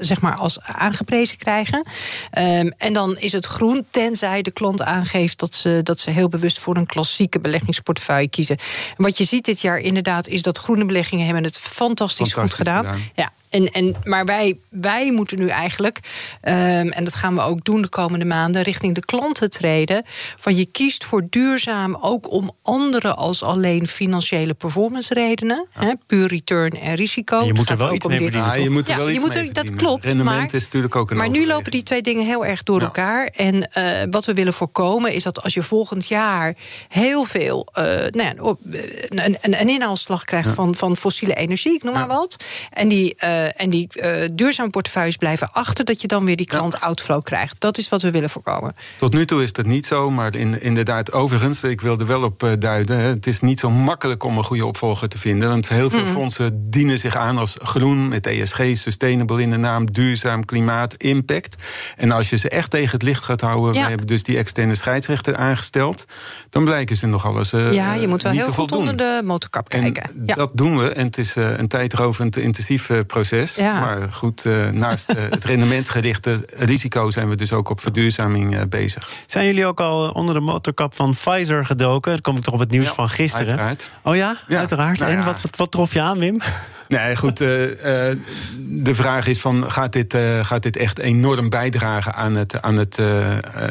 zeg 0.00 0.20
maar 0.20 0.34
als 0.34 0.60
aangeprezen 0.60 1.38
krijgen. 1.38 1.86
Ehm, 2.30 2.70
en 2.76 2.92
dan 2.92 3.18
is 3.18 3.32
het 3.32 3.46
groen, 3.46 3.86
tenzij 3.90 4.42
de 4.42 4.50
klant 4.50 4.82
aangeeft 4.82 5.38
dat 5.38 5.54
ze, 5.54 5.80
dat 5.82 6.00
ze 6.00 6.10
heel 6.10 6.28
bewust 6.28 6.58
voor 6.58 6.76
een 6.76 6.86
klassieke 6.86 7.40
beleggingsportefeuille 7.40 8.28
kiezen. 8.28 8.56
En 8.96 9.04
wat 9.04 9.18
je 9.18 9.24
ziet 9.24 9.44
dit 9.44 9.60
jaar 9.60 9.78
inderdaad 9.78 10.28
is 10.28 10.42
dat 10.42 10.58
groene 10.58 10.84
beleggingen 10.84 11.24
hebben 11.24 11.44
het 11.44 11.58
fantastisch, 11.58 12.32
goed 12.32 12.52
gedaan. 12.52 12.84
gedaan. 12.84 13.00
Ja, 13.14 13.32
en, 13.56 13.72
en, 13.72 13.94
maar 14.04 14.24
wij, 14.24 14.58
wij 14.70 15.12
moeten 15.12 15.38
nu 15.38 15.48
eigenlijk, 15.48 15.98
ehm, 16.40 16.56
en 16.88 17.04
dat 17.04 17.14
gaan 17.14 17.34
we 17.34 17.40
ook 17.40 17.64
doen 17.64 17.82
de 17.82 17.88
komende 17.88 18.24
maanden, 18.24 18.62
richting 18.62 18.94
de 18.94 19.04
klanten 19.04 19.50
treden. 19.50 20.02
Van 20.36 20.56
je 20.56 20.66
kiest 20.66 21.04
voor 21.04 21.26
duurzaam 21.30 21.96
ook 22.00 22.30
om 22.30 22.50
andere 22.62 23.14
als 23.14 23.42
alleen 23.42 23.86
financiële 23.86 24.54
performance 24.54 25.14
redenen. 25.14 25.66
Hè, 25.70 25.92
puur 26.06 26.28
return 26.28 26.70
en 26.80 26.94
risico. 26.94 27.40
En 27.40 27.46
je 27.46 27.52
moet 27.54 27.70
er 27.70 27.76
wel 27.76 27.92
iets 27.94 28.06
mee 28.06 28.18
verdienen, 28.18 28.48
Ja, 28.48 28.54
je 28.54 28.70
moet 28.70 28.88
er 28.88 28.90
Ja, 28.92 28.96
wel 28.96 29.08
je 29.08 29.14
iets 29.14 29.22
moet 29.24 29.34
er- 29.34 29.42
mee 29.42 29.52
dat 29.52 29.74
klopt, 29.74 30.04
Rendement 30.04 30.36
maar- 30.38 30.54
is 30.54 30.64
natuurlijk 30.64 30.96
ook 30.96 31.10
een 31.10 31.16
Maar 31.16 31.28
nu 31.30 31.46
lopen 31.46 31.70
die 31.70 31.82
twee 31.82 32.02
dingen 32.02 32.24
heel 32.24 32.44
erg 32.46 32.62
door 32.62 32.78
Ja. 32.80 32.84
elkaar. 32.84 33.26
En 33.26 33.72
eh, 33.72 34.02
wat 34.10 34.24
we 34.24 34.34
willen 34.34 34.52
voorkomen 34.52 35.12
is 35.12 35.22
dat 35.22 35.42
als 35.42 35.54
je 35.54 35.62
volgend 35.62 36.08
jaar 36.08 36.54
heel 36.88 37.24
veel 37.24 37.66
eh, 37.72 37.84
nou 38.10 38.56
eh, 38.72 38.80
een, 39.08 39.36
een, 39.40 39.60
een 39.60 39.68
inhaalslag 39.68 40.24
krijgt 40.24 40.50
van, 40.54 40.74
van 40.74 40.96
fossiele 40.96 41.34
energie, 41.34 41.74
ik 41.74 41.82
noem 41.82 41.94
maar 41.94 42.06
wat. 42.06 42.36
En 42.70 42.88
die, 42.88 43.14
eh, 43.54 43.64
en 43.64 43.70
die 43.70 43.88
eh, 43.88 44.28
duurzame 44.32 44.70
portefeuilles 44.70 45.16
blijven 45.16 45.52
achter, 45.52 45.84
dat 45.84 46.00
je 46.00 46.06
dan 46.06 46.24
weer 46.24 46.36
die 46.36 46.46
klant 46.46 46.80
outflow 46.80 47.22
krijgt. 47.22 47.60
Dat 47.60 47.78
is 47.78 47.88
wat 47.88 48.02
we 48.02 48.10
willen 48.10 48.30
voorkomen. 48.30 48.74
Tot 48.98 49.12
nu 49.12 49.24
toe 49.24 49.42
is 49.42 49.52
dat 49.52 49.66
niet 49.66 49.86
zo, 49.86 50.10
maar 50.10 50.34
in, 50.34 50.62
inderdaad, 50.62 51.12
overigens, 51.12 51.62
ik 51.64 51.80
wilde 51.80 52.04
wel 52.04 52.22
op 52.22 52.42
eh, 52.42 52.50
duiden. 52.58 52.98
Hè, 52.98 53.06
het 53.08 53.26
is 53.26 53.40
niet 53.40 53.60
zo 53.60 53.70
makkelijk 53.70 54.22
om 54.24 54.36
een 54.38 54.44
goede 54.44 54.66
opvolger 54.66 55.08
te 55.08 55.18
vinden. 55.18 55.48
Want 55.48 55.68
heel 55.68 55.90
veel 55.90 56.06
fondsen 56.06 56.70
dienen 56.70 56.98
zich 56.98 57.16
aan 57.16 57.38
als 57.38 57.56
groen, 57.62 58.08
met 58.08 58.26
ESG, 58.26 58.60
sustainable 58.72 59.42
in 59.42 59.50
de 59.50 59.56
naam, 59.56 59.92
duurzaam, 59.92 60.44
klimaat, 60.44 60.94
impact. 60.94 61.56
En 61.96 62.10
als 62.10 62.30
je 62.30 62.36
ze 62.36 62.48
echt 62.48 62.70
tegen 62.70 62.90
het 62.90 63.02
licht 63.02 63.24
gaat 63.24 63.40
houden, 63.40 63.74
Ja. 63.74 63.82
we 63.82 63.88
hebben 63.88 64.06
dus 64.06 64.22
die 64.22 64.36
externe 64.36 64.74
scheidsrechter 64.74 65.36
aangesteld, 65.36 66.04
dan 66.50 66.64
blijken 66.64 66.96
ze 66.96 67.06
nogal 67.06 67.38
eens. 67.38 67.52
eh, 67.52 67.72
ja, 67.72 67.94
je 67.94 68.08
moet 68.08 68.22
wel 68.22 68.32
heel 68.32 68.44
goed 68.44 68.54
voldoen. 68.54 68.78
onder 68.78 68.96
de 68.96 69.20
motorkap 69.24 69.68
En 69.68 69.92
kijken. 69.92 70.22
Ja. 70.26 70.34
dat 70.34 70.50
doen 70.54 70.78
we. 70.78 70.88
En 70.88 71.06
het 71.06 71.18
is 71.18 71.34
een 71.36 71.68
tijdrovend, 71.68 72.36
intensief 72.36 72.90
eh, 72.90 72.98
proces. 73.28 73.54
Ja. 73.54 73.80
Maar 73.80 74.12
goed, 74.12 74.44
eh, 74.44 74.68
naast 74.68 75.08
eh, 75.08 75.16
het 75.30 75.44
rendementsgerichte 75.44 76.44
risico 76.56 77.10
zijn 77.10 77.28
we 77.28 77.36
dus 77.36 77.52
ook 77.52 77.68
op 77.68 77.80
verduurzaming 77.80 78.56
eh, 78.56 78.62
bezig. 78.68 79.08
Zijn 79.26 79.46
jullie 79.46 79.66
ook 79.66 79.80
al 79.80 80.08
onder 80.08 80.34
de 80.34 80.40
motorkap 80.40 80.94
van 80.94 81.10
Pfizer 81.14 81.64
gedoken? 81.64 82.12
Dat 82.12 82.20
kom 82.20 82.36
ik 82.36 82.42
toch 82.42 82.54
op 82.54 82.60
het 82.60 82.70
nieuws 82.70 82.84
Ja, 82.84 82.94
van 82.94 83.08
gisteren. 83.08 83.46
uiteraard. 83.46 83.90
Oh 84.02 84.16
ja, 84.16 84.36
Ja, 84.48 84.58
uiteraard. 84.58 84.98
nou 84.98 85.12
en 85.12 85.24
wat, 85.24 85.40
wat, 85.42 85.56
wat 85.56 85.70
trof 85.70 85.92
je 85.92 86.00
aan, 86.00 86.18
Wim? 86.18 86.40
Nee, 86.88 87.16
goed. 87.16 87.36
de 87.38 88.94
vraag 88.94 89.26
is 89.26 89.40
van, 89.40 89.70
gaat 89.70 89.92
dit, 89.92 90.16
gaat 90.42 90.62
dit 90.62 90.76
echt 90.76 90.98
enorm 90.98 91.48
bijdragen 91.48 92.14
aan 92.14 92.34
het, 92.34 92.62
aan 92.62 92.76
het, 92.76 92.98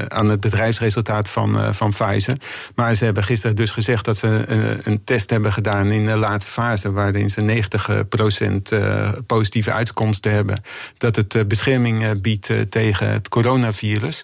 aan 0.07 0.29
het 0.29 0.39
bedrijfsresultaat 0.39 1.29
van, 1.29 1.73
van 1.75 1.89
Pfizer? 1.89 2.37
Maar 2.75 2.95
ze 2.95 3.05
hebben 3.05 3.23
gisteren 3.23 3.55
dus 3.55 3.71
gezegd 3.71 4.05
dat 4.05 4.17
ze 4.17 4.43
een 4.83 5.03
test 5.03 5.29
hebben 5.29 5.53
gedaan 5.53 5.91
in 5.91 6.05
de 6.05 6.15
laatste 6.15 6.51
fase, 6.51 6.91
waarin 6.91 7.29
ze 7.29 7.41
90% 7.41 8.61
eh, 8.71 9.09
positieve 9.45 9.77
uitkomsten 9.77 10.31
hebben. 10.31 10.63
Dat 10.97 11.15
het 11.15 11.35
eh, 11.35 11.45
bescherming 11.45 12.03
eh, 12.03 12.11
biedt 12.21 12.49
eh, 12.49 12.59
tegen 12.61 13.11
het 13.11 13.29
coronavirus. 13.29 14.23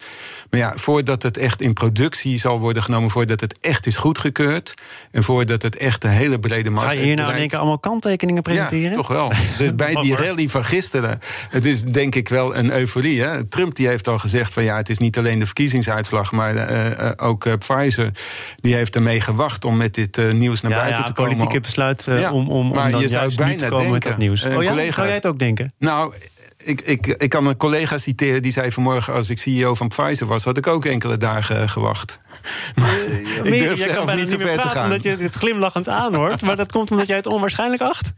Maar 0.52 0.60
ja, 0.60 0.74
voordat 0.76 1.24
het 1.24 1.38
echt 1.38 1.62
in 1.62 1.74
productie 1.74 2.40
zal 2.40 2.60
worden 2.60 2.84
genomen, 2.84 3.10
voordat 3.10 3.40
het 3.40 3.58
echt 3.62 3.86
is 3.86 3.96
goedgekeurd. 3.96 4.74
En 5.12 5.24
voordat 5.24 5.62
het 5.62 5.76
echt 5.76 6.04
een 6.04 6.10
hele 6.10 6.40
brede 6.40 6.70
massa 6.70 6.88
Ga 6.88 6.94
je 6.94 7.02
hier 7.02 7.16
nou 7.16 7.32
in 7.32 7.38
één 7.38 7.48
keer 7.48 7.58
allemaal 7.58 7.80
kanttekeningen 7.80 8.42
presenteren? 8.42 8.90
ja, 8.90 8.96
toch 8.96 9.08
wel. 9.08 9.32
Bij 9.76 9.94
die 9.94 10.16
rally 10.16 10.50
van 10.50 10.66
gisteren. 10.66 11.20
Het 11.50 11.66
is 11.66 11.84
denk 11.84 12.16
ik 12.16 12.30
wel 12.30 12.56
een 12.56 12.72
euforie. 12.72 13.22
Hè? 13.22 13.44
Trump 13.44 13.76
die 13.76 13.88
heeft 13.88 14.08
al 14.08 14.20
gezegd 14.20 14.54
van 14.54 14.64
ja, 14.64 14.76
het 14.76 14.90
is 14.90 14.98
niet 14.98 15.18
alleen 15.18 15.40
de 15.40 15.46
verkiezingsuitslag, 15.46 16.32
maar 16.32 16.56
eh, 16.56 17.08
eh, 17.08 17.12
ook 17.16 17.46
eh, 17.46 17.54
Pfizer. 17.54 18.12
Die 18.56 18.76
heeft 18.76 18.96
ermee 18.96 19.22
gewacht 19.22 19.66
om 19.66 19.78
met 19.78 19.94
dit 19.94 20.34
nieuws 20.34 20.62
naar 20.62 20.72
Ja, 20.72 20.78
buiten 20.78 21.00
ja, 21.00 21.06
te 21.06 21.14
komen. 21.14 21.32
politieke 21.32 21.62
besluit 21.62 22.08
om, 22.08 22.34
om, 22.34 22.48
om 22.50 22.70
maar 22.70 22.92
dan 22.92 23.02
je 23.02 23.08
zou 23.08 23.22
juist 23.22 23.38
bijna 23.38 23.58
te 23.58 23.66
komen 23.66 23.82
met 23.92 23.92
denken, 23.92 24.10
dat 24.10 24.20
nieuws. 24.20 24.44
Oh 24.44 24.64
ja, 24.64 24.70
collega- 24.70 24.94
zou 24.94 25.08
jij 25.08 25.16
het 25.16 25.26
ook 25.26 25.40
denken? 25.40 25.74
Nou, 25.78 26.14
ik, 26.64 26.82
ik, 26.82 27.08
ik 27.08 27.30
kan 27.30 27.46
een 27.48 27.58
collega 27.58 27.98
citeren 27.98 28.42
die 28.42 28.52
zei 28.52 28.72
vanmorgen... 28.72 29.14
als 29.14 29.30
ik 29.30 29.40
CEO 29.40 29.76
van 29.76 29.88
Pfizer 29.88 30.28
was, 30.28 30.44
had 30.44 30.58
ik 30.58 30.68
ook 30.68 30.86
enkele 30.86 31.18
dagen 31.18 31.70
gewacht. 31.70 32.20
Maar 32.80 32.96
ik 33.44 33.50
Meer, 33.50 33.68
durf 33.68 33.80
jij 33.80 33.88
kan 33.94 34.06
bijna 34.06 34.22
niet 34.22 34.30
niet 34.30 34.38
meer 34.38 34.48
ver 34.48 34.56
te 34.56 34.62
praten 34.62 34.72
gaan. 34.82 34.84
omdat 34.84 35.04
je 35.04 35.18
het 35.20 35.34
glimlachend 35.36 35.88
aanhoort. 35.88 36.42
Maar 36.42 36.56
dat 36.56 36.72
komt 36.72 36.92
omdat 36.92 37.08
jij 37.08 37.16
het 37.16 37.26
onwaarschijnlijk 37.28 37.82
acht. 37.82 38.10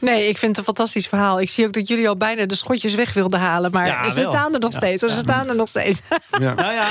Nee, 0.00 0.28
ik 0.28 0.38
vind 0.38 0.56
het 0.56 0.58
een 0.58 0.64
fantastisch 0.74 1.06
verhaal. 1.06 1.40
Ik 1.40 1.50
zie 1.50 1.66
ook 1.66 1.72
dat 1.72 1.88
jullie 1.88 2.08
al 2.08 2.16
bijna 2.16 2.46
de 2.46 2.54
schotjes 2.54 2.94
weg 2.94 3.12
wilden 3.12 3.40
halen. 3.40 3.70
Maar 3.70 3.86
Ja, 3.86 4.10
ze 4.10 4.20
wel. 4.20 4.32
staan 4.32 4.54
er 4.54 4.60
nog 4.60 4.70
Ja. 4.72 4.76
steeds. 4.76 5.02
Ze 5.02 5.18
staan 5.18 5.48
er 5.48 5.56
nog 5.56 5.68
steeds. 5.68 6.00
Ja. 6.38 6.54
Nou 6.54 6.72
ja, 6.72 6.86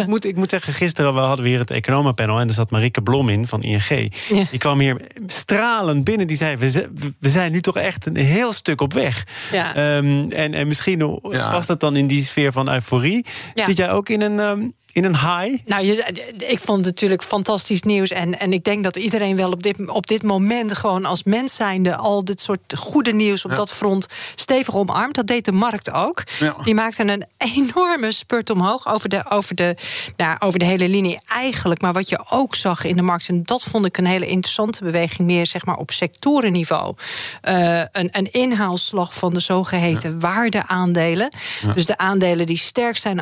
ik 0.00 0.06
moet, 0.06 0.24
ik 0.24 0.36
moet 0.36 0.50
zeggen, 0.50 0.72
gisteren 0.72 1.14
we 1.14 1.20
hadden 1.20 1.44
we 1.44 1.50
hier 1.50 1.58
het 1.58 1.70
economenpanel... 1.70 2.38
en 2.40 2.48
er 2.48 2.54
zat 2.54 2.70
Marieke 2.70 3.02
Blom 3.02 3.28
in 3.28 3.46
van 3.46 3.62
ING. 3.62 3.88
Ja. 4.28 4.44
Die 4.50 4.58
kwam 4.58 4.78
hier 4.78 5.00
stralend 5.26 6.04
binnen. 6.04 6.26
Die 6.26 6.36
zei, 6.36 6.56
we, 6.56 6.70
zi- 6.70 6.86
we 7.18 7.28
zijn 7.28 7.52
nu 7.52 7.60
toch 7.60 7.76
echt 7.76 8.06
een 8.06 8.16
heel 8.16 8.52
stuk 8.52 8.80
op 8.80 8.92
weg. 8.92 9.24
Ja. 9.52 9.74
Ehm, 9.74 10.30
en, 10.52 10.60
en 10.60 10.68
misschien 10.68 11.20
Ja. 11.30 11.50
past 11.50 11.68
dat 11.68 11.80
dan 11.80 11.96
in 11.96 12.06
die 12.06 12.22
sfeer 12.22 12.52
van 12.52 12.70
euforie. 12.70 13.26
Ja. 13.54 13.64
Zit 13.64 13.76
jij 13.76 13.90
ook 13.90 14.08
in 14.08 14.20
een, 14.20 14.38
ehm, 14.40 14.68
in 14.92 15.04
een 15.04 15.16
high? 15.16 15.62
Nou, 15.64 15.84
je, 15.84 16.04
ik 16.36 16.58
vond 16.58 16.78
het 16.78 16.86
natuurlijk 16.86 17.22
fantastisch 17.22 17.82
nieuws. 17.82 18.10
En, 18.10 18.38
en 18.40 18.52
ik 18.52 18.64
denk 18.64 18.84
dat 18.84 18.96
iedereen 18.96 19.36
wel 19.36 19.50
op 19.50 19.62
dit, 19.62 19.88
op 19.88 20.06
dit 20.06 20.22
moment 20.22 20.76
gewoon 20.76 21.04
als 21.04 21.22
mens 21.22 21.54
zijnde 21.54 21.96
al 21.96 22.24
dit 22.24 22.40
soort 22.40 22.74
goede 22.76 23.12
nieuws 23.12 23.44
op 23.44 23.50
Ja. 23.50 23.56
dat 23.56 23.72
front 23.72 24.06
stevig 24.34 24.74
omarmt. 24.74 25.14
Dat 25.14 25.26
deed 25.26 25.44
de 25.44 25.52
markt 25.52 25.90
ook. 25.92 26.22
Ja. 26.38 26.54
Die 26.62 26.74
maakte 26.74 27.02
een 27.02 27.24
enorme 27.36 28.12
spurt 28.12 28.50
omhoog 28.50 28.92
over 28.92 29.08
de, 29.08 29.30
over, 29.30 29.54
de, 29.54 29.76
nou, 30.16 30.36
over 30.38 30.58
de 30.58 30.64
hele 30.64 30.88
linie 30.88 31.20
eigenlijk. 31.28 31.80
Maar 31.80 31.92
wat 31.92 32.08
je 32.08 32.24
ook 32.30 32.54
zag 32.54 32.84
in 32.84 32.96
de 32.96 33.02
markt, 33.02 33.28
en 33.28 33.42
dat 33.42 33.62
vond 33.62 33.86
ik 33.86 33.98
een 33.98 34.06
hele 34.06 34.26
interessante 34.26 34.84
beweging, 34.84 35.28
meer 35.28 35.46
zeg 35.46 35.64
maar 35.64 35.76
op 35.76 35.90
sectorenniveau. 35.90 36.94
Eh, 37.40 37.78
een, 37.92 38.08
een 38.12 38.32
inhaalslag 38.32 39.14
van 39.14 39.32
de 39.32 39.40
zogeheten 39.40 40.20
waardeaandelen. 40.20 41.32
Dus 41.74 41.86
de 41.86 41.98
aandelen 41.98 42.46
die 42.46 42.58
sterk 42.58 42.96
zijn 42.96 43.20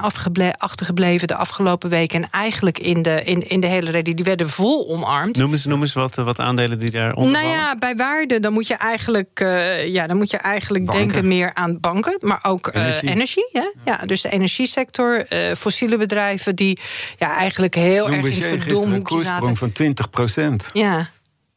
achtergebleven 0.58 1.28
de 1.28 1.34
afgelopen 1.34 1.58
weken. 1.88 2.22
En 2.22 2.30
eigenlijk 2.30 2.78
in 2.78 3.02
de, 3.02 3.22
in, 3.24 3.48
in 3.48 3.60
de 3.60 3.66
hele 3.66 3.90
reden, 3.90 4.16
die 4.16 4.24
werden 4.24 4.48
vol 4.48 4.88
omarmd. 4.88 5.36
Noem 5.36 5.52
eens, 5.52 5.64
noem 5.64 5.80
eens 5.80 5.92
wat, 5.92 6.14
wat 6.14 6.38
aandelen 6.38 6.78
die 6.78 6.90
daaronder 6.90 7.30
Nou 7.32 7.44
vallen. 7.44 7.58
ja, 7.58 7.76
bij 7.76 7.96
waarde 7.96 8.40
dan 8.40 8.52
moet 8.52 8.66
je 8.66 8.74
eigenlijk, 8.74 9.40
eh, 9.40 9.86
ja, 9.86 10.06
dan 10.06 10.16
moet 10.16 10.30
je 10.30 10.36
eigenlijk 10.36 10.84
Banken. 10.84 11.08
denken 11.08 11.28
meer 11.28 11.54
aan 11.54 11.80
banken, 11.80 12.16
maar 12.20 12.38
ook 12.42 12.66
eh, 12.66 12.82
Energie. 12.84 13.08
energie. 13.10 13.48
Hè? 13.52 13.70
Ja, 13.84 13.96
dus 14.06 14.20
de 14.22 14.30
energiesector, 14.30 15.26
eh, 15.26 15.54
fossiele 15.54 15.96
bedrijven 15.96 16.56
die 16.56 16.78
ja, 17.18 17.36
eigenlijk 17.36 17.74
heel 17.74 18.10
erg 18.10 18.24
in 18.24 18.32
gisteren 18.32 18.92
een 18.92 19.02
koersprong 19.02 19.58
van 19.58 19.72
20 19.72 20.10
procent. 20.10 20.70
Ja, 20.72 21.08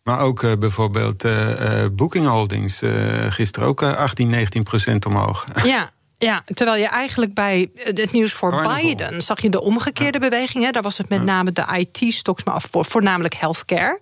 Maar 0.04 0.20
ook 0.20 0.44
eh, 0.44 0.52
bijvoorbeeld 0.60 1.24
eh, 1.24 1.84
eh, 1.84 1.90
Booking 1.92 2.28
Holdings. 2.28 2.82
eh, 2.82 2.92
gisteren 3.30 3.68
ook 3.70 3.82
eh, 3.82 3.96
18, 3.96 4.30
19 4.30 4.64
procent 4.64 5.06
omhoog. 5.06 5.46
ja. 5.64 5.92
Ja, 6.24 6.44
terwijl 6.46 6.82
je 6.82 6.88
eigenlijk 6.88 7.34
bij 7.34 7.70
het 7.74 8.12
nieuws 8.12 8.34
voor 8.34 8.52
Carnival. 8.52 8.76
Biden 8.76 9.22
zag 9.22 9.42
je 9.42 9.50
de 9.50 9.62
omgekeerde 9.62 10.20
beweging. 10.20 10.64
Hè? 10.64 10.72
Daar 10.72 10.82
was 10.82 10.98
het 10.98 11.10
met 11.10 11.24
name 11.24 11.52
de 11.52 11.64
IT-stocks, 11.78 12.44
maar 12.44 12.62
voor- 12.72 12.86
voornamelijk 12.86 13.34
healthcare. 13.34 14.00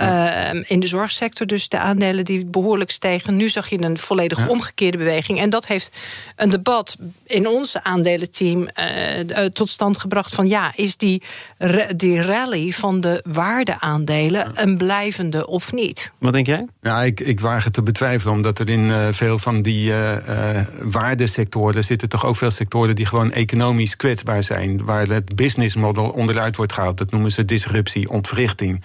Ehm, 0.00 0.62
in 0.66 0.80
de 0.80 0.86
zorgsector, 0.86 1.46
dus 1.46 1.68
de 1.68 1.78
aandelen 1.78 2.24
die 2.24 2.46
behoorlijk 2.46 2.90
stegen. 2.90 3.36
Nu 3.36 3.48
zag 3.48 3.68
je 3.68 3.82
een 3.82 3.98
volledig 3.98 4.48
omgekeerde 4.48 4.98
beweging. 4.98 5.40
En 5.40 5.50
dat 5.50 5.66
heeft 5.66 5.92
een 6.36 6.50
debat 6.50 6.96
in 7.26 7.48
ons 7.48 7.76
aandelenteam 7.76 8.66
eh, 8.66 9.44
eh, 9.44 9.52
tot 9.52 9.68
stand 9.68 9.98
gebracht 9.98 10.34
van 10.34 10.48
ja, 10.48 10.72
is 10.76 10.96
die, 10.96 11.22
die 11.96 12.22
rally 12.22 12.70
van 12.70 13.00
de 13.00 13.24
waardeaandelen 13.28 14.52
een 14.54 14.76
blijvende 14.76 15.46
of 15.46 15.72
niet? 15.72 16.12
Wat 16.18 16.32
denk 16.32 16.46
jij? 16.46 16.66
Ja, 16.82 17.02
ik, 17.02 17.20
ik 17.20 17.40
waag 17.40 17.64
het 17.64 17.72
te 17.72 17.82
betwijfelen, 17.82 18.34
omdat 18.34 18.58
er 18.58 18.68
in 18.68 18.90
eh, 18.90 19.06
veel 19.10 19.38
van 19.38 19.62
die 19.62 19.92
eh, 19.92 20.58
eh, 20.58 20.66
waardesectoren 20.80 21.84
zitten 21.84 22.08
toch 22.08 22.26
ook 22.26 22.36
veel 22.36 22.50
sectoren 22.50 22.94
die 22.94 23.06
gewoon 23.06 23.32
economisch 23.32 23.96
kwetsbaar 23.96 24.42
zijn, 24.42 24.84
waar 24.84 25.06
het 25.06 25.36
business 25.36 25.76
model 25.76 26.08
onderuit 26.08 26.56
wordt 26.56 26.72
gehaald. 26.72 26.98
Dat 26.98 27.10
noemen 27.10 27.32
ze 27.32 27.44
disruptie, 27.44 28.10
ontwrichting. 28.10 28.82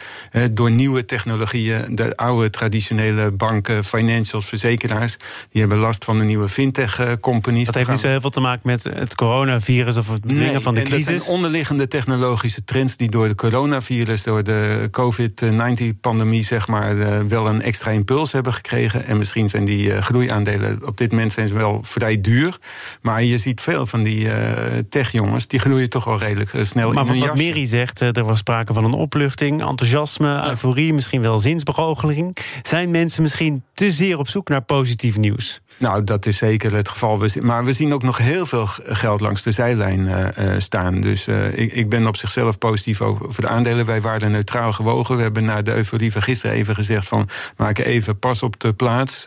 Door 0.54 0.72
nieuwe 0.72 1.05
technologieën, 1.06 1.96
de 1.96 2.16
oude 2.16 2.50
traditionele 2.50 3.32
banken, 3.32 3.84
financials, 3.84 4.46
verzekeraars, 4.46 5.18
die 5.50 5.62
hebben 5.62 5.80
last 5.80 6.04
van 6.04 6.18
de 6.18 6.24
nieuwe 6.24 6.50
fintech-companies. 6.50 7.66
Dat 7.66 7.76
heeft 7.76 7.90
niet 7.90 8.00
zo 8.00 8.08
heel 8.08 8.22
veel 8.22 8.30
te 8.30 8.40
maken 8.40 8.62
met 8.64 8.84
het 8.84 9.16
coronavirus 9.16 9.98
of 9.98 10.08
het 10.08 10.22
bedwingen 10.22 10.52
Nee, 10.52 10.62
van 10.62 10.74
de 10.74 10.80
en 10.80 10.86
crisis. 10.86 11.06
Dat 11.06 11.22
zijn 11.22 11.36
onderliggende 11.36 11.88
technologische 11.88 12.64
trends 12.64 12.98
die 12.98 13.10
door 13.10 13.28
de 13.28 13.36
coronavirus, 13.36 14.24
door 14.24 14.44
de 14.44 14.88
COVID-19-pandemie, 14.92 16.44
zeg 16.44 16.68
maar, 16.68 17.00
eh, 17.00 17.20
wel 17.20 17.48
een 17.48 17.62
extra 17.62 17.92
impuls 17.92 18.32
hebben 18.32 18.54
gekregen. 18.54 19.06
En 19.06 19.18
misschien 19.18 19.50
zijn 19.50 19.66
die 19.66 19.94
eh, 19.94 20.02
groeiaandelen 20.02 20.88
op 20.88 20.98
dit 20.98 21.12
moment 21.12 21.32
zijn 21.32 21.48
ze 21.48 21.54
wel 21.54 21.80
vrij 21.84 22.22
duur. 22.22 22.58
Maar 23.02 23.24
je 23.24 23.38
ziet 23.38 23.62
veel 23.62 23.86
van 23.86 24.04
die 24.04 24.30
eh, 24.30 24.78
tech-jongens, 24.90 25.48
die 25.48 25.60
groeien 25.60 25.90
toch 25.90 26.04
wel 26.04 26.20
redelijk 26.20 26.54
eh, 26.54 26.64
snel 26.64 26.92
Maar 26.92 27.06
in 27.06 27.12
hun 27.12 27.20
wat. 27.20 27.38
Mary 27.38 27.66
zegt, 27.66 28.02
eh, 28.02 28.18
er 28.18 28.24
was 28.24 28.40
sprake 28.40 28.74
van 28.74 28.84
een 28.84 28.94
opluchting, 28.94 29.66
enthousiasme, 29.66 30.48
euforie, 30.50 30.94
misschien 30.96 31.22
wel 31.22 31.40
zinsbegoocheling. 31.40 32.38
Zijn 32.62 32.92
mensen 32.92 33.22
misschien 33.22 33.64
te 33.74 33.92
zeer 33.92 34.18
op 34.18 34.28
zoek 34.28 34.50
naar 34.50 34.62
positief 34.62 35.18
nieuws? 35.18 35.62
Nou, 35.78 36.04
dat 36.04 36.26
is 36.26 36.38
zeker 36.38 36.76
het 36.76 36.90
geval. 36.90 37.24
Maar 37.42 37.66
we 37.66 37.74
zien 37.74 37.94
ook 37.94 38.04
nog 38.04 38.18
heel 38.18 38.46
veel 38.46 38.68
geld 38.84 39.22
langs 39.22 39.44
de 39.44 39.52
zijlijn 39.52 40.08
eh, 40.08 40.54
eh, 40.54 40.60
staan. 40.60 41.02
Dus 41.02 41.28
eh, 41.28 41.58
ik, 41.58 41.74
ik 41.74 41.90
ben 41.90 42.08
op 42.08 42.16
zichzelf 42.16 42.58
positief 42.58 43.02
over 43.02 43.42
de 43.42 43.48
aandelen. 43.48 43.86
Wij 43.86 44.02
waren 44.02 44.32
neutraal 44.32 44.74
gewogen. 44.74 45.16
We 45.16 45.22
hebben 45.22 45.46
na 45.46 45.62
de 45.62 45.76
euforie 45.76 46.12
van 46.12 46.22
gisteren 46.22 46.56
even 46.56 46.76
gezegd 46.76 47.08
van... 47.08 47.30
maak 47.58 47.78
even 47.78 48.20
pas 48.20 48.44
op 48.44 48.60
de 48.60 48.74
plaats. 48.74 49.26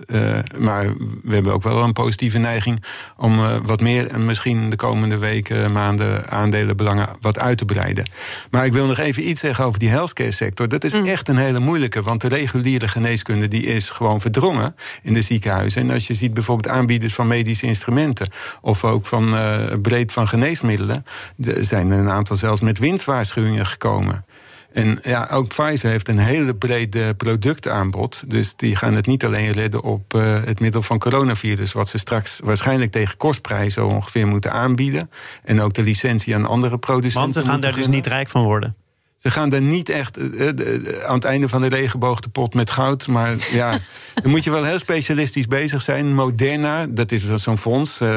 Maar 0.59 0.87
we 1.23 1.35
hebben 1.35 1.53
ook 1.53 1.63
wel 1.63 1.83
een 1.83 1.93
positieve 1.93 2.39
neiging... 2.39 2.85
om 3.17 3.63
wat 3.63 3.81
meer 3.81 4.07
en 4.07 4.25
misschien 4.25 4.71
de 4.71 4.77
komende 4.77 5.19
weken, 5.19 5.73
maanden... 5.73 6.31
aandelenbelangen 6.31 7.09
wat 7.21 7.39
uit 7.39 7.59
te 7.59 7.65
breiden. 7.65 8.11
Maar 8.51 8.67
ik 8.67 8.73
wil 8.73 8.87
nog 8.87 8.99
even 8.99 9.29
iets 9.29 9.41
zeggen 9.41 9.65
over 9.65 9.79
die 9.79 9.89
healthcare 9.89 10.31
sector. 10.31 10.69
Dat 10.69 10.85
is 10.85 10.93
echt 10.93 11.29
een 11.29 11.37
hele 11.37 11.59
moeilijke. 11.59 12.03
Want 12.03 12.21
de 12.21 12.29
reguliere 12.29 12.89
geneeskunde 12.89 13.49
die 13.49 13.63
is 13.63 13.91
gewoon 13.91 14.21
verdrongen 14.21 14.75
in 15.03 15.13
de 15.13 15.23
ziekenhuizen. 15.23 15.83
En 15.83 15.91
als 15.91 16.07
je 16.07 16.15
ziet 16.15 16.35
bijvoorbeeld 16.39 16.75
aanbieders 16.75 17.15
van 17.15 17.27
medische 17.27 17.67
instrumenten... 17.67 18.29
of 18.61 18.85
ook 18.85 19.07
van 19.07 19.37
eh, 19.37 19.75
breed 19.83 20.13
van 20.13 20.29
geneesmiddelen... 20.29 21.05
er 21.45 21.65
zijn 21.65 21.91
er 21.91 21.99
een 21.99 22.11
aantal 22.11 22.37
zelfs 22.37 22.61
met 22.61 22.79
winstwaarschuwingen 22.79 23.67
gekomen. 23.67 24.25
En 24.73 24.99
ja, 25.03 25.29
ook 25.33 25.49
Pfizer 25.49 25.91
heeft 25.91 26.09
een 26.09 26.19
hele 26.19 26.55
brede 26.55 27.15
productaanbod. 27.15 28.23
Dus 28.27 28.57
die 28.57 28.77
gaan 28.77 28.95
het 28.95 29.07
niet 29.07 29.25
alleen 29.25 29.53
redden 29.53 29.83
op 29.83 30.15
eh, 30.15 30.45
het 30.45 30.61
middel 30.61 30.83
van 30.83 30.99
coronavirus... 30.99 31.73
wat 31.73 31.89
ze 31.89 31.99
straks 31.99 32.41
waarschijnlijk 32.45 32.91
tegen 32.91 33.17
kostprijs 33.17 33.75
zo 33.75 33.87
ongeveer 33.87 34.27
moeten 34.27 34.53
aanbieden. 34.53 35.11
En 35.45 35.61
ook 35.61 35.75
de 35.75 35.83
licentie 35.83 36.35
aan 36.35 36.47
andere 36.47 36.79
producenten 36.79 37.33
Want 37.33 37.35
ze 37.35 37.51
gaan 37.51 37.61
daar 37.61 37.75
dus 37.75 37.87
niet 37.87 38.07
rijk 38.07 38.29
van 38.29 38.43
worden. 38.43 38.77
Ze 39.19 39.31
gaan 39.31 39.53
er 39.53 39.61
niet 39.61 39.89
echt 39.89 40.17
eh, 40.17 40.49
eh, 40.49 41.05
aan 41.07 41.15
het 41.15 41.25
einde 41.25 41.49
van 41.49 41.61
de 41.61 41.69
regenboog 41.69 42.21
de 42.21 42.29
pot 42.29 42.55
met 42.55 42.71
goud. 42.71 43.07
Maar 43.07 43.37
ja, 43.53 43.79
dan 44.23 44.31
moet 44.31 44.45
je 44.45 44.51
wel 44.51 44.65
heel 44.65 44.79
specialistisch 44.79 45.47
bezig 45.47 45.83
zijn. 45.83 46.15
Moderna, 46.15 46.87
dat 46.87 47.13
is 47.13 47.35
zo'n 47.35 47.59
fonds, 47.59 48.01
eh, 48.01 48.09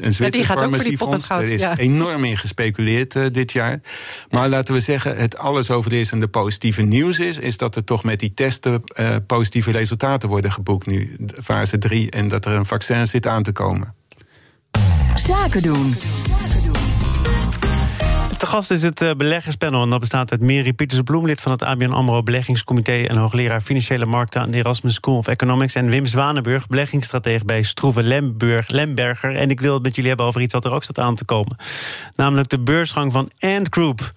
een 0.00 0.14
Zwitser 0.14 0.44
gaat 0.44 0.62
ook 0.62 0.74
voor 0.74 0.84
die 0.84 0.96
pot 0.96 1.10
met 1.10 1.24
farmaciefonds. 1.24 1.62
Er 1.62 1.70
is 1.70 1.78
ja. 1.78 1.92
enorm 1.92 2.24
in 2.24 2.36
gespeculeerd 2.36 3.34
dit 3.34 3.52
jaar. 3.52 3.80
Maar 4.30 4.48
laten 4.48 4.74
we 4.74 4.80
zeggen, 4.80 5.16
het 5.16 5.38
alles 5.38 5.70
overheersende 5.70 6.28
positieve 6.28 6.82
nieuws 6.82 7.18
is... 7.18 7.38
is 7.38 7.56
dat 7.56 7.76
er 7.76 7.84
toch 7.84 8.04
met 8.04 8.20
die 8.20 8.34
testen 8.34 8.82
eh, 8.84 9.16
positieve 9.26 9.70
resultaten 9.70 10.28
worden 10.28 10.52
geboekt 10.52 10.86
nu. 10.86 11.16
Fase 11.42 11.78
3 11.78 12.10
en 12.10 12.28
dat 12.28 12.44
er 12.44 12.52
een 12.52 12.66
vaccin 12.66 13.06
zit 13.06 13.26
aan 13.26 13.42
te 13.42 13.52
komen. 13.52 13.94
Zaken 15.14 15.62
doen. 15.62 15.94
Te 18.38 18.46
gast 18.46 18.70
is 18.70 18.82
het 18.82 19.00
eh, 19.00 19.10
beleggerspanel 19.16 19.82
en 19.82 19.90
dat 19.90 20.00
bestaat 20.00 20.30
uit 20.30 20.40
Mary 20.40 20.72
Pieters-Bloem... 20.72 21.26
lid 21.26 21.40
van 21.40 21.52
het 21.52 21.62
ABN 21.62 21.90
AMRO 21.90 22.22
Beleggingscomité... 22.22 23.04
en 23.04 23.16
hoogleraar 23.16 23.60
Financiële 23.60 24.06
Markten 24.06 24.40
aan 24.40 24.50
de 24.50 24.56
Erasmus 24.58 24.94
School 24.94 25.16
of 25.16 25.26
Economics... 25.26 25.74
en 25.74 25.88
Wim 25.88 26.06
Zwanenburg, 26.06 26.66
beleggingsstratege 26.66 27.44
bij 27.44 27.62
Stroeve 27.62 28.02
Lemburg, 28.02 28.68
Lemberger. 28.68 29.36
En 29.36 29.50
ik 29.50 29.60
wil 29.60 29.74
het 29.74 29.82
met 29.82 29.94
jullie 29.94 30.08
hebben 30.08 30.26
over 30.26 30.40
iets 30.40 30.52
wat 30.52 30.64
er 30.64 30.72
ook 30.72 30.82
staat 30.82 30.98
aan 30.98 31.14
te 31.14 31.24
komen. 31.24 31.56
Namelijk 32.16 32.48
de 32.48 32.58
beursgang 32.58 33.12
van 33.12 33.30
Ant 33.38 33.66
Group. 33.70 34.12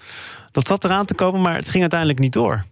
Dat 0.52 0.68
zat 0.68 0.84
eraan 0.84 1.06
te 1.06 1.14
komen, 1.14 1.42
maar 1.42 1.56
het 1.56 1.70
ging 1.70 1.82
uiteindelijk 1.82 2.20
niet 2.20 2.34
door. 2.34 2.66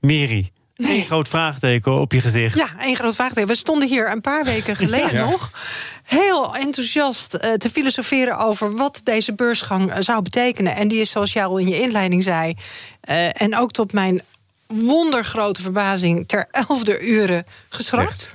Mary, 0.00 0.50
één 0.76 1.04
groot 1.04 1.28
vraagteken 1.28 1.92
op 2.00 2.12
je 2.12 2.20
gezicht. 2.20 2.56
Ja, 2.56 2.68
één 2.80 2.96
groot 2.96 3.14
vraagteken. 3.14 3.48
We 3.48 3.56
stonden 3.56 3.88
hier 3.88 4.10
een 4.10 4.20
paar 4.20 4.44
weken 4.44 4.76
geleden 4.86 5.12
Ja. 5.12 5.30
nog 5.30 5.50
heel 6.02 6.54
enthousiast 6.54 7.34
eh, 7.34 7.52
te 7.52 7.70
filosoferen 7.70 8.38
over 8.38 8.76
wat 8.76 9.00
deze 9.04 9.32
beursgang 9.32 9.92
eh, 9.92 9.96
zou 10.00 10.22
betekenen. 10.22 10.74
En 10.74 10.88
die 10.88 11.00
is, 11.00 11.10
zoals 11.10 11.32
jij 11.32 11.44
al 11.44 11.58
in 11.58 11.68
je 11.68 11.80
inleiding 11.80 12.22
zei, 12.22 12.54
eh, 13.00 13.42
en 13.42 13.56
ook 13.56 13.72
tot 13.72 13.92
mijn 13.92 14.22
wondergrote 14.66 15.62
verbazing 15.62 16.28
ter 16.28 16.48
elfde 16.50 17.00
uren 17.00 17.44
geschrapt. 17.68 18.34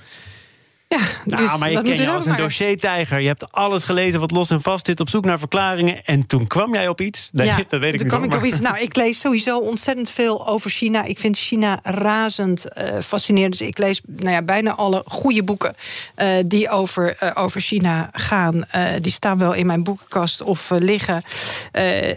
Ja, 0.89 0.99
Nou, 1.25 1.41
dus 1.41 1.57
maar 1.57 1.71
je 1.71 1.81
ken 1.81 1.95
je 1.95 2.09
als 2.09 2.25
een 2.25 2.35
dossiertijger. 2.35 3.19
Je 3.19 3.27
hebt 3.27 3.51
alles 3.51 3.83
gelezen 3.83 4.19
wat 4.19 4.31
los 4.31 4.49
en 4.49 4.61
vast 4.61 4.85
zit, 4.85 4.99
op 4.99 5.09
zoek 5.09 5.25
naar 5.25 5.39
verklaringen. 5.39 6.03
En 6.05 6.27
toen 6.27 6.47
kwam 6.47 6.73
jij 6.73 6.87
op 6.87 7.01
iets. 7.01 7.29
Nee, 7.31 7.47
ja, 7.47 7.55
dat 7.69 7.79
weet 7.79 7.93
ik 7.93 7.99
toen 7.99 8.07
niet. 8.07 8.07
kwam 8.07 8.23
ik 8.23 8.33
op 8.33 8.43
iets. 8.43 8.59
Nou, 8.59 8.77
ik 8.77 8.95
lees 8.95 9.19
sowieso 9.19 9.57
ontzettend 9.57 10.09
veel 10.09 10.47
over 10.47 10.69
China. 10.69 11.03
Ik 11.03 11.19
vind 11.19 11.37
China 11.37 11.79
razend 11.83 12.73
eh, 12.73 12.99
fascinerend. 12.99 13.57
Dus 13.57 13.67
ik 13.67 13.77
lees 13.77 14.01
nou 14.05 14.31
ja, 14.31 14.41
bijna 14.41 14.75
alle 14.75 15.03
goede 15.05 15.43
boeken 15.43 15.75
eh, 16.15 16.29
die 16.45 16.69
over, 16.69 17.15
eh, 17.17 17.43
over 17.43 17.61
China 17.61 18.09
gaan. 18.11 18.65
Die 19.01 19.11
staan 19.11 19.37
wel 19.37 19.53
in 19.53 19.65
mijn 19.65 19.83
boekenkast 19.83 20.41
of 20.41 20.69
liggen 20.69 21.23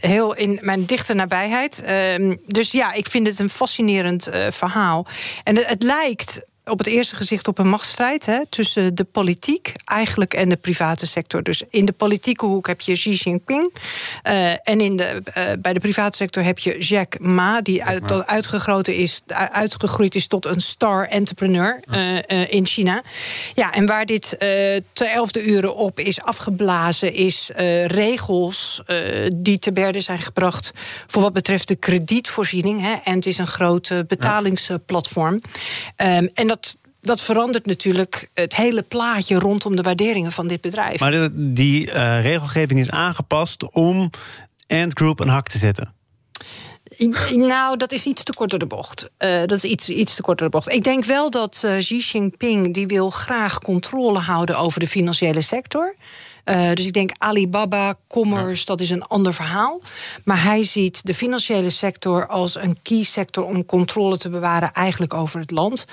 heel 0.01 0.35
in 0.35 0.59
mijn 0.63 0.85
dichte 0.87 1.15
nabijheid. 1.15 1.83
Ehm, 1.83 2.37
dus 2.47 2.71
ja, 2.71 2.93
ik 2.93 3.11
vind 3.11 3.27
het 3.27 3.39
een 3.39 3.51
fascinerend 3.51 4.29
verhaal. 4.51 5.07
En 5.45 5.57
het, 5.57 5.67
het 5.67 5.83
lijkt 5.83 6.41
op 6.71 6.79
het 6.79 6.87
eerste 6.87 7.17
gezicht 7.17 7.49
op 7.49 7.59
een 7.59 7.69
machtsstrijd 7.69 8.27
hè, 8.27 8.47
tussen 8.49 8.95
de 8.95 9.05
politiek 9.05 9.73
eigenlijk 9.85 10.35
en 10.35 10.49
de 10.49 10.57
private 10.57 11.07
sector. 11.07 11.43
Dus 11.43 11.63
in 11.71 11.85
de 11.85 11.93
politieke 11.93 12.45
hoek 12.47 12.67
heb 12.67 12.81
je 12.81 12.93
Xi 12.93 13.11
Jinping. 13.13 13.73
eh, 14.23 14.51
en 14.69 14.81
in 14.81 14.97
de, 14.97 15.23
eh, 15.35 15.45
bij 15.59 15.73
de 15.73 15.81
private 15.81 16.17
sector 16.17 16.43
heb 16.45 16.59
je 16.59 16.79
Jack 16.79 17.19
Ma, 17.19 17.61
die 17.61 17.85
uit, 17.85 18.27
uitgegroten 18.27 18.95
is, 18.95 19.21
u- 19.27 19.33
uitgegroeid 19.53 20.15
is 20.15 20.27
tot 20.27 20.47
een 20.47 20.61
star 20.61 21.07
entrepreneur 21.09 21.81
eh, 21.91 22.17
eh, 22.31 22.53
in 22.53 22.67
China. 22.67 23.03
Ja, 23.55 23.73
en 23.75 23.87
waar 23.87 24.07
dit 24.07 24.37
eh 24.37 24.49
te 24.93 25.05
elfde 25.05 25.43
uren 25.45 25.77
op 25.77 25.99
is 25.99 26.21
afgeblazen, 26.21 27.15
is 27.15 27.51
eh, 27.55 27.87
regels 27.87 28.83
eh, 28.87 29.27
die 29.37 29.59
te 29.59 29.73
berde 29.73 30.01
zijn 30.01 30.19
gebracht 30.19 30.71
voor 31.07 31.23
wat 31.23 31.33
betreft 31.33 31.69
de 31.69 31.77
kredietvoorziening. 31.77 32.81
Hè, 32.81 32.95
en 33.05 33.15
het 33.15 33.27
is 33.27 33.39
een 33.39 33.47
groot 33.47 33.91
eh, 33.91 33.99
betalingsplatform. 34.07 35.41
Ehm, 35.97 36.27
en 36.35 36.47
dat, 36.47 36.60
dat 37.01 37.21
verandert 37.21 37.67
natuurlijk 37.67 38.31
het 38.35 38.57
hele 38.57 38.83
plaatje 38.83 39.39
rondom 39.39 39.77
de 39.77 39.83
waarderingen 39.83 40.33
van 40.33 40.47
dit 40.49 40.61
bedrijf. 40.61 41.01
Maar 41.01 41.11
de- 41.11 41.53
die 41.53 41.91
eh, 41.93 42.23
regelgeving 42.23 42.81
is 42.81 42.91
aangepast 42.91 43.71
om 43.71 44.11
Ant 44.67 44.99
Group 44.99 45.21
een 45.21 45.29
hak 45.29 45.49
te 45.49 45.59
zetten. 45.59 45.95
Nou, 47.35 47.77
dat 47.77 47.93
is 47.93 48.07
iets 48.07 48.23
te 48.23 48.33
kort 48.35 48.51
door 48.51 48.59
de 48.59 48.67
bocht. 48.67 49.11
Eh, 49.17 49.39
dat 49.41 49.53
is 49.53 49.65
iets, 49.65 49.89
iets 49.89 50.15
te 50.15 50.23
kort 50.23 50.39
door 50.39 50.51
de 50.51 50.57
bocht. 50.57 50.73
Ik 50.73 50.85
denk 50.85 51.05
wel 51.05 51.31
dat 51.31 51.63
eh, 51.65 51.77
Xi 51.79 51.99
Jinping 51.99 52.75
die 52.75 52.87
wil 52.87 53.11
graag 53.11 53.59
controle 53.59 54.19
houden 54.19 54.59
over 54.59 54.81
de 54.81 54.87
financiële 54.89 55.43
sector. 55.43 55.95
Eh, 56.45 56.73
dus 56.73 56.87
ik 56.87 56.93
denk 56.93 57.11
Alibaba, 57.19 57.95
commerce, 58.07 58.65
dat 58.65 58.81
is 58.81 58.91
een 58.91 59.03
ander 59.03 59.35
verhaal. 59.35 59.81
Maar 60.25 60.43
hij 60.43 60.65
ziet 60.65 61.07
de 61.07 61.15
financiële 61.15 61.71
sector 61.71 62.27
als 62.27 62.55
een 62.55 62.77
key 62.83 63.03
sector 63.03 63.45
om 63.45 63.65
controle 63.65 64.19
te 64.19 64.29
bewaren, 64.29 64.73
eigenlijk 64.73 65.15
over 65.15 65.41
het 65.41 65.51
land. 65.51 65.85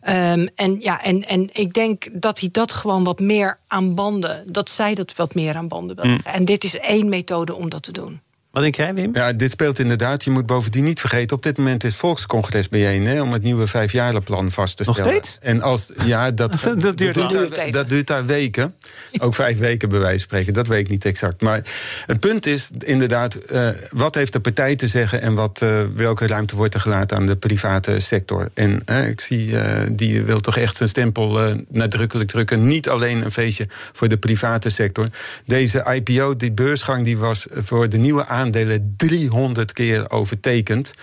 Ehm, 0.00 0.46
en, 0.54 0.80
ja, 0.80 1.02
en, 1.02 1.22
en 1.22 1.48
ik 1.52 1.72
denk 1.72 2.08
dat 2.12 2.40
hij 2.40 2.48
dat 2.52 2.72
gewoon 2.72 3.04
wat 3.04 3.20
meer 3.20 3.58
aan 3.66 3.94
banden, 3.94 4.44
dat 4.46 4.70
zij 4.70 4.94
dat 4.94 5.14
wat 5.16 5.34
meer 5.34 5.56
aan 5.56 5.68
banden 5.68 5.96
wil. 5.96 6.18
En 6.24 6.44
dit 6.44 6.64
is 6.64 6.78
één 6.78 7.08
methode 7.08 7.54
om 7.54 7.68
dat 7.68 7.82
te 7.82 7.92
doen. 7.92 8.20
Wat 8.54 8.62
denk 8.62 8.74
jij, 8.74 8.94
Wim? 8.94 9.10
Ja, 9.14 9.32
dit 9.32 9.50
speelt 9.50 9.78
inderdaad. 9.78 10.24
Je 10.24 10.30
moet 10.30 10.46
bovendien 10.46 10.84
niet 10.84 11.00
vergeten... 11.00 11.36
op 11.36 11.42
dit 11.42 11.56
moment 11.56 11.84
is 11.84 11.90
het 11.90 11.98
Volkscongres 12.00 12.68
bijeen... 12.68 13.06
Hè, 13.06 13.22
om 13.22 13.32
het 13.32 13.42
nieuwe 13.42 13.66
vijfjarenplan 13.66 14.50
vast 14.50 14.76
te 14.76 14.82
Nog 14.86 14.94
stellen. 14.96 15.12
steeds? 15.12 15.38
En 15.40 15.60
als, 15.60 15.90
ja, 16.04 16.30
dat, 16.30 16.52
Dat 16.78 16.96
duurt 16.96 17.14
daar, 17.14 17.28
Duurt 17.28 17.52
even. 17.52 17.72
dat 17.72 17.88
duurt 17.88 18.06
daar 18.06 18.26
weken. 18.26 18.74
Ook 19.18 19.34
vijf 19.34 19.58
weken 19.58 19.88
bij 19.88 19.98
wijze 19.98 20.18
van 20.18 20.24
spreken. 20.28 20.52
Dat 20.52 20.66
weet 20.66 20.80
ik 20.80 20.88
niet 20.88 21.04
exact. 21.04 21.40
Maar 21.42 21.60
het 22.06 22.20
punt 22.20 22.46
is 22.46 22.70
inderdaad... 22.78 23.34
eh, 23.34 23.68
wat 23.90 24.14
heeft 24.14 24.32
de 24.32 24.40
partij 24.40 24.76
te 24.76 24.86
zeggen... 24.86 25.20
en 25.22 25.34
wat, 25.34 25.60
eh, 25.62 25.82
welke 25.94 26.26
ruimte 26.26 26.56
wordt 26.56 26.74
er 26.74 26.80
gelaten 26.80 27.16
aan 27.16 27.26
de 27.26 27.36
private 27.36 28.00
sector. 28.00 28.48
En 28.54 28.82
ik 29.08 29.20
zie, 29.20 29.58
eh, 29.58 29.80
die 29.92 30.22
wil 30.22 30.40
toch 30.40 30.56
echt 30.56 30.76
zijn 30.76 30.88
stempel 30.88 31.56
nadrukkelijk 31.68 32.30
drukken. 32.30 32.66
Niet 32.66 32.88
alleen 32.88 33.24
een 33.24 33.32
feestje 33.32 33.66
voor 33.92 34.08
de 34.08 34.16
private 34.16 34.70
sector. 34.70 35.08
Deze 35.46 35.84
IPO, 35.94 36.36
die 36.36 36.52
beursgang... 36.52 37.02
die 37.02 37.18
was 37.18 37.46
voor 37.50 37.88
de 37.88 37.98
nieuwe 37.98 38.26
aandelen 38.44 38.94
300 38.96 39.72
keer 39.72 40.10
overtekend. 40.10 40.94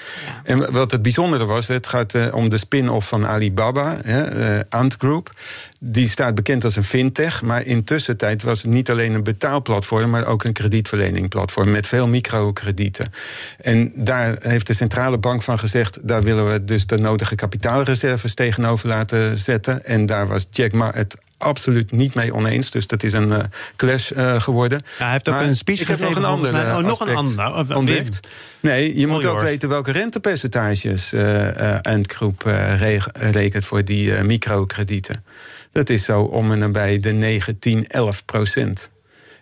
En 0.43 0.71
wat 0.71 0.91
het 0.91 1.01
bijzondere 1.01 1.45
was, 1.45 1.67
het 1.67 1.87
gaat 1.87 2.13
eh, 2.13 2.33
om 2.33 2.49
de 2.49 2.57
spin-off 2.57 3.07
van 3.07 3.27
Alibaba, 3.27 3.97
hè, 4.03 4.21
eh, 4.23 4.59
Ant 4.69 4.95
Group. 4.97 5.31
Die 5.79 6.09
staat 6.09 6.35
bekend 6.35 6.63
als 6.63 6.75
een 6.75 6.83
fintech, 6.83 7.41
maar 7.41 7.65
intussen 7.65 8.17
tijd 8.17 8.43
was 8.43 8.61
het 8.61 8.71
niet 8.71 8.89
alleen 8.89 9.13
een 9.13 9.23
betaalplatform, 9.23 10.09
maar 10.09 10.27
ook 10.27 10.43
een 10.43 10.53
kredietverleningplatform 10.53 11.71
met 11.71 11.87
veel 11.87 12.07
microkredieten. 12.07 13.11
En 13.57 13.91
daar 13.95 14.35
heeft 14.39 14.67
de 14.67 14.73
centrale 14.73 15.17
bank 15.17 15.41
van 15.41 15.59
gezegd, 15.59 16.07
daar 16.07 16.23
willen 16.23 16.51
we 16.51 16.63
dus 16.63 16.85
de 16.85 16.97
nodige 16.97 17.35
kapitaalreserves 17.35 18.33
tegenover 18.33 18.87
laten 18.87 19.37
zetten. 19.37 19.85
En 19.85 20.05
daar 20.05 20.27
was 20.27 20.47
Jack 20.51 20.71
Ma 20.71 20.91
het 20.93 21.17
absoluut 21.41 21.91
niet 21.91 22.13
mee 22.13 22.33
oneens. 22.33 22.71
Dus 22.71 22.87
dat 22.87 23.03
is 23.03 23.13
een 23.13 23.31
eh, 23.31 23.43
clash 23.75 24.11
eh, 24.11 24.41
geworden. 24.41 24.81
Ja, 24.97 25.03
hij 25.03 25.11
heeft 25.11 25.29
ook 25.29 25.35
Maar 25.35 25.43
een 25.43 25.55
speech 25.55 25.81
ik 25.81 25.87
heb 25.87 25.99
nog 25.99 26.15
een 26.15 26.25
ander. 26.25 26.53
Oh, 26.53 26.59
eh, 26.59 26.67
nog 26.77 26.99
een 26.99 27.15
aspect 27.15 27.17
ander. 27.39 27.69
Eh, 27.69 27.77
ontdekt. 27.77 28.19
Nee, 28.59 28.99
je 28.99 29.07
moet 29.07 29.25
ook 29.25 29.41
weten 29.41 29.69
welke 29.69 29.91
rentepercentages 29.91 31.13
eh 31.13 31.73
eh 31.73 31.79
Endgroep 31.81 32.45
eh, 32.45 32.75
reg- 32.79 33.07
rekent 33.13 33.65
voor 33.65 33.83
die 33.85 34.15
eh, 34.15 34.23
microkredieten. 34.23 35.23
Dat 35.71 35.89
is 35.89 36.03
zo 36.03 36.21
om 36.21 36.51
en 36.51 36.57
nabij 36.57 36.99
de 36.99 37.11
9, 37.11 37.59
10, 37.59 37.87
11 37.87 38.25
procent. 38.25 38.91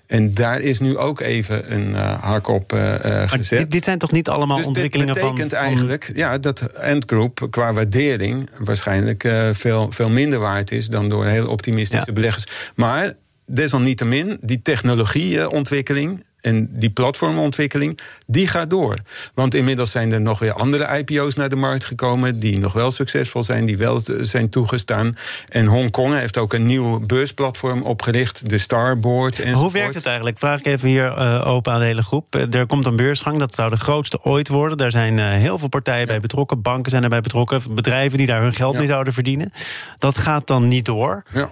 En 0.10 0.34
daar 0.34 0.62
is 0.62 0.80
nu 0.80 0.98
ook 0.98 1.20
even 1.20 1.74
een 1.74 1.96
eh, 1.96 2.22
hak 2.24 2.48
op 2.48 2.74
eh, 2.74 3.22
eh, 3.24 3.30
gezet. 3.30 3.60
dit, 3.60 3.72
dit 3.72 3.84
zijn 3.84 3.98
toch 3.98 4.12
niet 4.12 4.30
allemaal 4.30 4.58
Dus 4.58 4.66
dit 4.66 4.76
ontwikkelingen 4.76 5.16
van... 5.16 5.30
betekent 5.30 5.54
van- 5.54 5.62
eigenlijk 5.66 6.12
ja, 6.16 6.38
dat 6.38 6.60
Endgroup 6.62 7.48
qua 7.50 7.74
waardering 7.74 8.50
waarschijnlijk 8.60 9.28
veel, 9.54 9.92
veel 9.92 10.10
minder 10.10 10.40
waard 10.40 10.72
is 10.72 10.88
dan 10.88 11.10
door 11.10 11.26
heel 11.26 11.48
optimistische 11.48 12.06
Ja. 12.08 12.14
beleggers. 12.14 12.48
Maar 12.76 13.14
desalniettemin, 13.46 14.38
die 14.42 14.62
technologieontwikkeling 14.62 16.24
en 16.42 16.70
die 16.72 16.90
platformontwikkeling, 16.90 18.00
die 18.26 18.48
gaat 18.48 18.70
door. 18.70 18.96
Want 19.34 19.54
inmiddels 19.54 19.92
zijn 19.92 20.12
er 20.12 20.22
nog 20.22 20.40
weer 20.40 20.54
andere 20.54 20.98
IPO's 20.98 21.36
naar 21.36 21.50
de 21.50 21.56
markt 21.56 21.84
gekomen... 21.84 22.40
die 22.40 22.60
nog 22.60 22.74
wel 22.74 22.92
succesvol 22.92 23.44
zijn, 23.44 23.66
die 23.66 23.78
wel 23.78 24.02
zijn 24.22 24.50
toegestaan. 24.50 25.16
En 25.50 25.66
Hongkong 25.66 26.14
heeft 26.14 26.38
ook 26.38 26.54
een 26.54 26.66
nieuw 26.66 27.06
beursplatform 27.06 27.82
opgericht, 27.82 28.50
de 28.50 28.58
Starboard. 28.58 29.40
En 29.40 29.54
Hoe 29.54 29.72
werkt 29.72 29.96
het 29.96 30.06
eigenlijk? 30.06 30.38
Vraag 30.38 30.60
ik 30.60 30.66
even 30.66 30.88
hier 30.88 31.12
eh, 31.12 31.48
open 31.48 31.74
aan 31.74 31.80
de 31.80 31.86
hele 31.86 32.04
groep. 32.04 32.36
Eh, 32.36 32.54
Er 32.54 32.66
komt 32.66 32.86
een 32.86 32.96
beursgang, 32.96 33.40
dat 33.40 33.56
zou 33.56 33.70
de 33.70 33.78
grootste 33.78 34.24
ooit 34.24 34.48
worden. 34.48 34.78
Daar 34.78 34.92
zijn 34.92 35.20
eh, 35.20 35.26
heel 35.30 35.58
veel 35.58 35.68
partijen 35.70 36.08
bij 36.08 36.20
betrokken. 36.20 36.62
Banken 36.62 36.92
zijn 36.92 37.04
erbij 37.04 37.22
betrokken. 37.22 37.62
Bedrijven 37.74 38.18
die 38.18 38.28
daar 38.28 38.42
hun 38.42 38.54
geld 38.54 38.74
Ja. 38.74 38.80
mee 38.80 38.88
zouden 38.88 39.14
verdienen. 39.14 39.52
Dat 39.98 40.18
gaat 40.18 40.48
dan 40.48 40.68
niet 40.68 40.86
door. 40.86 41.24
Ja. 41.34 41.50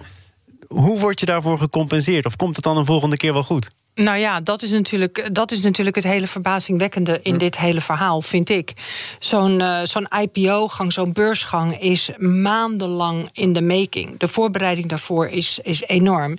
Hoe 0.66 0.98
word 0.98 1.20
je 1.20 1.26
daarvoor 1.26 1.58
gecompenseerd? 1.58 2.26
Of 2.26 2.36
komt 2.36 2.56
het 2.56 2.64
dan 2.64 2.76
een 2.76 2.84
volgende 2.84 3.16
keer 3.16 3.32
wel 3.32 3.42
goed? 3.42 3.68
Nou 3.98 4.18
ja, 4.18 4.40
dat 4.40 4.62
is 4.62 4.70
natuurlijk, 4.70 5.34
dat 5.34 5.52
is 5.52 5.60
natuurlijk 5.60 5.96
het 5.96 6.04
hele 6.04 6.26
verbazingwekkende 6.26 7.20
in 7.22 7.38
dit 7.38 7.58
hele 7.58 7.80
verhaal, 7.80 8.22
vind 8.22 8.50
ik. 8.50 8.72
Zo'n 9.18 9.60
eh, 9.60 9.80
zo'n 9.82 10.08
IPO-gang, 10.20 10.92
zo'n 10.92 11.12
beursgang 11.12 11.80
is 11.80 12.10
maandenlang 12.18 13.28
in 13.32 13.52
de 13.52 13.62
making. 13.62 14.18
De 14.18 14.28
voorbereiding 14.28 14.88
daarvoor 14.88 15.28
is, 15.28 15.58
is 15.62 15.82
enorm. 15.82 16.36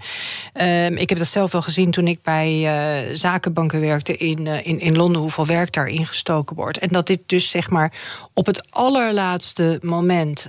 Ehm, 0.54 0.93
ik 0.93 1.10
heb 1.10 1.17
dat 1.17 1.28
zelf 1.28 1.52
wel 1.52 1.62
gezien 1.62 1.91
toen 1.91 2.08
ik 2.08 2.22
bij 2.22 2.65
eh, 2.65 3.15
zakenbanken 3.15 3.80
werkte 3.80 4.17
in, 4.17 4.48
eh, 4.48 4.67
in, 4.67 4.80
in 4.80 4.95
Londen, 4.95 5.22
hoeveel 5.22 5.45
werk 5.45 5.74
daar 5.74 5.88
ingestoken 5.88 6.56
wordt. 6.56 6.78
En 6.78 6.88
dat 6.88 7.08
dit 7.08 7.22
dus 7.26 7.50
zeg 7.50 7.69
maar 7.69 7.93
op 8.34 8.45
het 8.45 8.72
allerlaatste 8.72 9.80
moment 9.82 10.48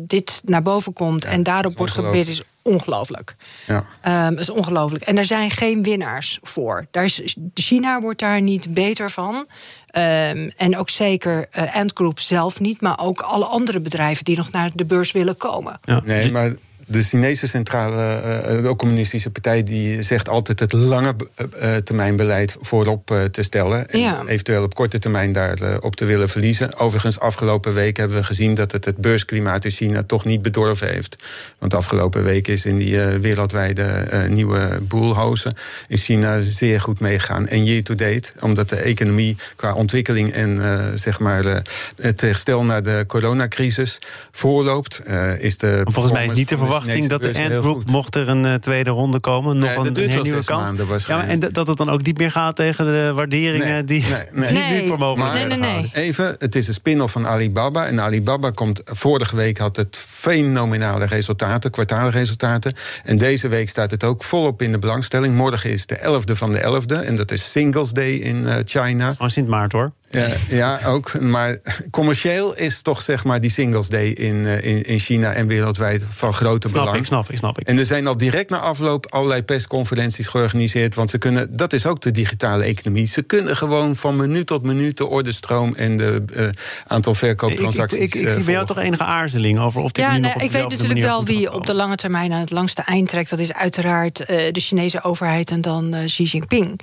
dit 0.00 0.42
naar 0.44 0.62
boven 0.62 0.92
komt 0.92 1.24
en 1.24 1.42
daarop 1.42 1.76
wordt 1.76 1.92
gebeurd, 1.92 2.28
is 2.28 2.42
ongelooflijk. 2.64 3.36
Ja. 3.66 3.84
Ehm, 4.00 4.30
dat 4.30 4.40
is 4.40 4.50
ongelooflijk. 4.50 5.04
En 5.04 5.18
er 5.18 5.24
zijn 5.24 5.50
geen 5.50 5.82
winnaars 5.82 6.38
voor. 6.42 6.86
Daar 6.90 7.04
is, 7.04 7.36
China 7.54 8.00
wordt 8.00 8.20
daar 8.20 8.40
niet 8.40 8.74
beter 8.74 9.10
van. 9.10 9.46
Ehm, 9.86 10.50
en 10.56 10.76
ook 10.76 10.90
zeker 10.90 11.46
eh 11.50 11.76
Ant 11.76 11.92
Group 11.94 12.20
zelf 12.20 12.60
niet, 12.60 12.80
maar 12.80 13.00
ook 13.00 13.20
alle 13.20 13.44
andere 13.44 13.80
bedrijven 13.80 14.24
die 14.24 14.36
nog 14.36 14.50
naar 14.50 14.70
de 14.74 14.84
beurs 14.84 15.12
willen 15.12 15.36
komen. 15.36 15.78
Ja. 15.84 16.00
Nee, 16.04 16.32
maar 16.32 16.54
de 16.86 17.02
Chinese 17.02 17.46
centrale 17.46 17.96
eh, 17.96 18.58
eh, 18.58 18.76
communistische 18.76 19.30
partij 19.30 19.62
die 19.62 20.02
zegt 20.02 20.28
altijd 20.28 20.60
het 20.60 20.72
lange 20.72 21.14
eh, 21.34 21.76
eh, 21.76 21.82
termijn 21.82 22.16
beleid 22.16 22.56
voorop 22.60 23.06
te 23.30 23.42
stellen. 23.42 23.88
En 23.88 23.98
Ja. 24.00 24.22
eventueel 24.26 24.62
op 24.62 24.74
korte 24.74 24.98
termijn 24.98 25.32
daarop 25.32 25.84
op 25.84 25.96
te 25.96 26.04
willen 26.04 26.28
verliezen. 26.28 26.78
Overigens, 26.78 27.20
afgelopen 27.20 27.74
week 27.74 27.96
hebben 27.96 28.16
we 28.16 28.24
gezien 28.24 28.54
dat 28.54 28.72
het 28.72 28.84
het 28.84 28.96
beursklimaat 28.96 29.64
in 29.64 29.70
China 29.70 30.02
toch 30.02 30.24
niet 30.24 30.42
bedorven 30.42 30.88
heeft. 30.88 31.16
Want 31.58 31.74
afgelopen 31.74 32.24
week 32.24 32.48
is 32.48 32.66
in 32.66 32.76
die 32.76 32.98
wereldwijde 32.98 33.82
eh, 33.82 34.28
nieuwe 34.28 34.78
boelhozen 34.82 35.54
in 35.88 35.96
China 35.96 36.40
zeer 36.40 36.80
goed 36.80 37.00
meegegaan. 37.00 37.46
En 37.48 37.64
year 37.64 37.82
to 37.82 37.94
date, 37.94 38.32
omdat 38.40 38.68
de 38.68 38.76
economie 38.76 39.36
qua 39.56 39.74
ontwikkeling 39.74 40.32
en 40.32 40.62
eh, 40.62 40.84
zeg 40.94 41.18
maar 41.18 41.46
eh, 41.46 41.56
het 41.96 42.20
herstel 42.20 42.64
naar 42.64 42.82
de 42.82 43.04
coronacrisis 43.06 43.98
voorloopt, 44.32 44.98
eh, 44.98 45.38
is 45.38 45.58
de. 45.58 45.80
Volgens 45.84 46.14
mij 46.14 46.24
is 46.24 46.32
niet 46.32 46.48
de 46.48 46.56
van 46.56 46.68
verwachting 46.80 47.08
dat 47.08 47.20
de 47.22 47.26
beurs 47.26 47.38
Ant 47.38 47.48
heel 47.48 47.60
Group, 47.60 47.76
goed. 47.76 47.90
mocht 47.90 48.14
er 48.14 48.28
een 48.28 48.44
eh, 48.44 48.54
tweede 48.54 48.90
ronde 48.90 49.20
komen, 49.20 49.58
nog 49.58 49.68
Nee, 49.68 49.76
een, 49.78 50.22
nieuwe 50.22 50.44
kans. 50.44 50.48
maanden 50.48 50.86
ja, 51.06 51.24
en 51.26 51.38
dat- 51.38 51.66
het 51.66 51.76
dan 51.76 51.90
ook 51.90 52.02
niet 52.02 52.18
meer 52.18 52.30
gaat 52.30 52.56
tegen 52.56 52.84
de 52.86 53.10
waarderingen 53.14 53.68
Nee, 53.68 53.84
die, 53.84 54.02
nee, 54.02 54.10
nee. 54.32 54.48
die 54.52 54.58
Nee. 54.58 54.80
nu 54.80 54.86
voor 54.86 54.98
mogelijk 54.98 55.32
Nee, 55.32 55.40
werden 55.40 55.60
nee, 55.60 55.72
nee. 55.72 55.82
gehouden. 55.90 56.02
Even, 56.02 56.34
het 56.38 56.54
is 56.54 56.68
een 56.68 56.74
spin-off 56.74 57.12
van 57.12 57.26
Alibaba. 57.26 57.86
En 57.86 58.00
Alibaba 58.00 58.50
komt. 58.50 58.80
Vorige 58.84 59.36
week 59.36 59.58
had 59.58 59.76
het 59.76 59.96
fenomenale 60.08 61.04
resultaten, 61.04 61.70
kwartaalresultaten. 61.70 62.72
En 63.04 63.18
deze 63.18 63.48
week 63.48 63.68
staat 63.68 63.90
het 63.90 64.04
ook 64.04 64.24
volop 64.24 64.62
in 64.62 64.72
de 64.72 64.78
belangstelling. 64.78 65.34
Morgen 65.34 65.70
is 65.70 65.86
de 65.86 65.96
11e 65.98 66.36
van 66.36 66.52
de 66.52 66.58
11e 66.60 66.94
en 67.04 67.16
dat 67.16 67.30
is 67.30 67.50
Singles 67.50 67.90
Day 67.90 68.10
in 68.10 68.46
China. 68.64 69.14
Oh, 69.18 69.28
Sint 69.28 69.48
Maart 69.48 69.72
hoor. 69.72 69.92
Ja, 70.14 70.28
ja, 70.48 70.78
ook. 70.86 71.20
Maar 71.20 71.58
commercieel 71.90 72.54
is 72.54 72.82
toch 72.82 73.02
zeg 73.02 73.24
maar 73.24 73.40
die 73.40 73.50
Singles 73.50 73.88
Day 73.88 74.06
in, 74.06 74.44
in, 74.44 74.82
in 74.82 74.98
China 74.98 75.32
en 75.32 75.46
wereldwijd 75.46 76.02
van 76.10 76.34
grote 76.34 76.68
snap 76.68 76.84
belang. 76.84 77.00
Ik, 77.00 77.06
snap 77.06 77.30
ik, 77.30 77.38
snap 77.38 77.58
ik. 77.58 77.66
En 77.66 77.78
er 77.78 77.86
zijn 77.86 78.06
al 78.06 78.16
direct 78.16 78.50
na 78.50 78.58
afloop 78.58 79.06
allerlei 79.06 79.42
persconferenties 79.42 80.26
georganiseerd. 80.26 80.94
Want 80.94 81.10
ze 81.10 81.18
kunnen, 81.18 81.56
dat 81.56 81.72
is 81.72 81.86
ook 81.86 82.00
de 82.00 82.10
digitale 82.10 82.64
economie. 82.64 83.06
Ze 83.06 83.22
kunnen 83.22 83.56
gewoon 83.56 83.96
van 83.96 84.16
minuut 84.16 84.46
tot 84.46 84.62
minuut 84.62 84.96
de 84.96 85.06
ordestroom 85.06 85.74
en 85.74 85.96
de 85.96 86.22
uh, 86.36 86.48
aantal 86.86 87.14
verkooptransacties. 87.14 87.98
Ik, 87.98 88.14
ik, 88.14 88.14
ik, 88.14 88.28
ik 88.28 88.30
zie 88.30 88.44
bij 88.44 88.54
jou 88.54 88.66
toch 88.66 88.78
enige 88.78 89.04
aarzeling 89.04 89.58
over 89.58 89.82
of 89.82 89.92
dit 89.92 90.04
ja, 90.04 90.12
nu 90.12 90.20
nee, 90.20 90.22
nog 90.22 90.34
op 90.34 90.42
Ik 90.42 90.50
weet 90.50 90.68
natuurlijk 90.68 91.00
wel 91.00 91.24
wie 91.24 91.52
op 91.52 91.66
de 91.66 91.74
lange 91.74 91.96
termijn 91.96 92.32
aan 92.32 92.40
het 92.40 92.50
langste 92.50 92.82
eind 92.82 93.08
trekt. 93.08 93.30
Dat 93.30 93.38
is 93.38 93.52
uiteraard 93.52 94.20
uh, 94.20 94.26
de 94.26 94.60
Chinese 94.60 95.02
overheid 95.02 95.50
en 95.50 95.60
dan 95.60 95.94
uh, 95.94 96.04
Xi 96.04 96.22
Jinping. 96.22 96.80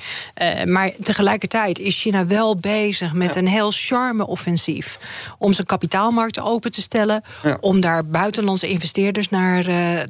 maar 0.65 0.91
tegelijkertijd 1.03 1.79
is 1.79 2.01
China 2.01 2.25
wel 2.25 2.55
bezig 2.55 3.13
met 3.21 3.33
ja. 3.33 3.39
een 3.39 3.47
heel 3.47 3.71
charme-offensief. 3.71 4.99
Om 5.37 5.53
zijn 5.53 5.67
kapitaalmarkt 5.67 6.39
open 6.39 6.71
te 6.71 6.81
stellen. 6.81 7.23
Ja. 7.43 7.57
Om 7.59 7.81
daar 7.81 8.05
buitenlandse 8.05 8.67
investeerders 8.67 9.29
naar 9.29 9.65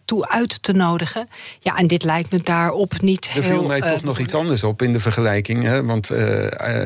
toe 0.05 0.29
uit 0.29 0.63
te 0.63 0.73
nodigen. 0.73 1.27
Ja, 1.59 1.77
en 1.77 1.87
dit 1.87 2.03
lijkt 2.03 2.31
me 2.31 2.39
daarop 2.43 3.01
niet 3.01 3.25
er 3.25 3.31
heel... 3.31 3.41
Er 3.41 3.47
viel 3.47 3.65
mij 3.67 3.81
toch 3.81 4.03
nog 4.03 4.19
iets 4.19 4.33
anders 4.33 4.63
op 4.63 4.81
in 4.81 4.93
de 4.93 4.99
vergelijking. 4.99 5.63
Hè? 5.63 5.83
Want 5.83 6.05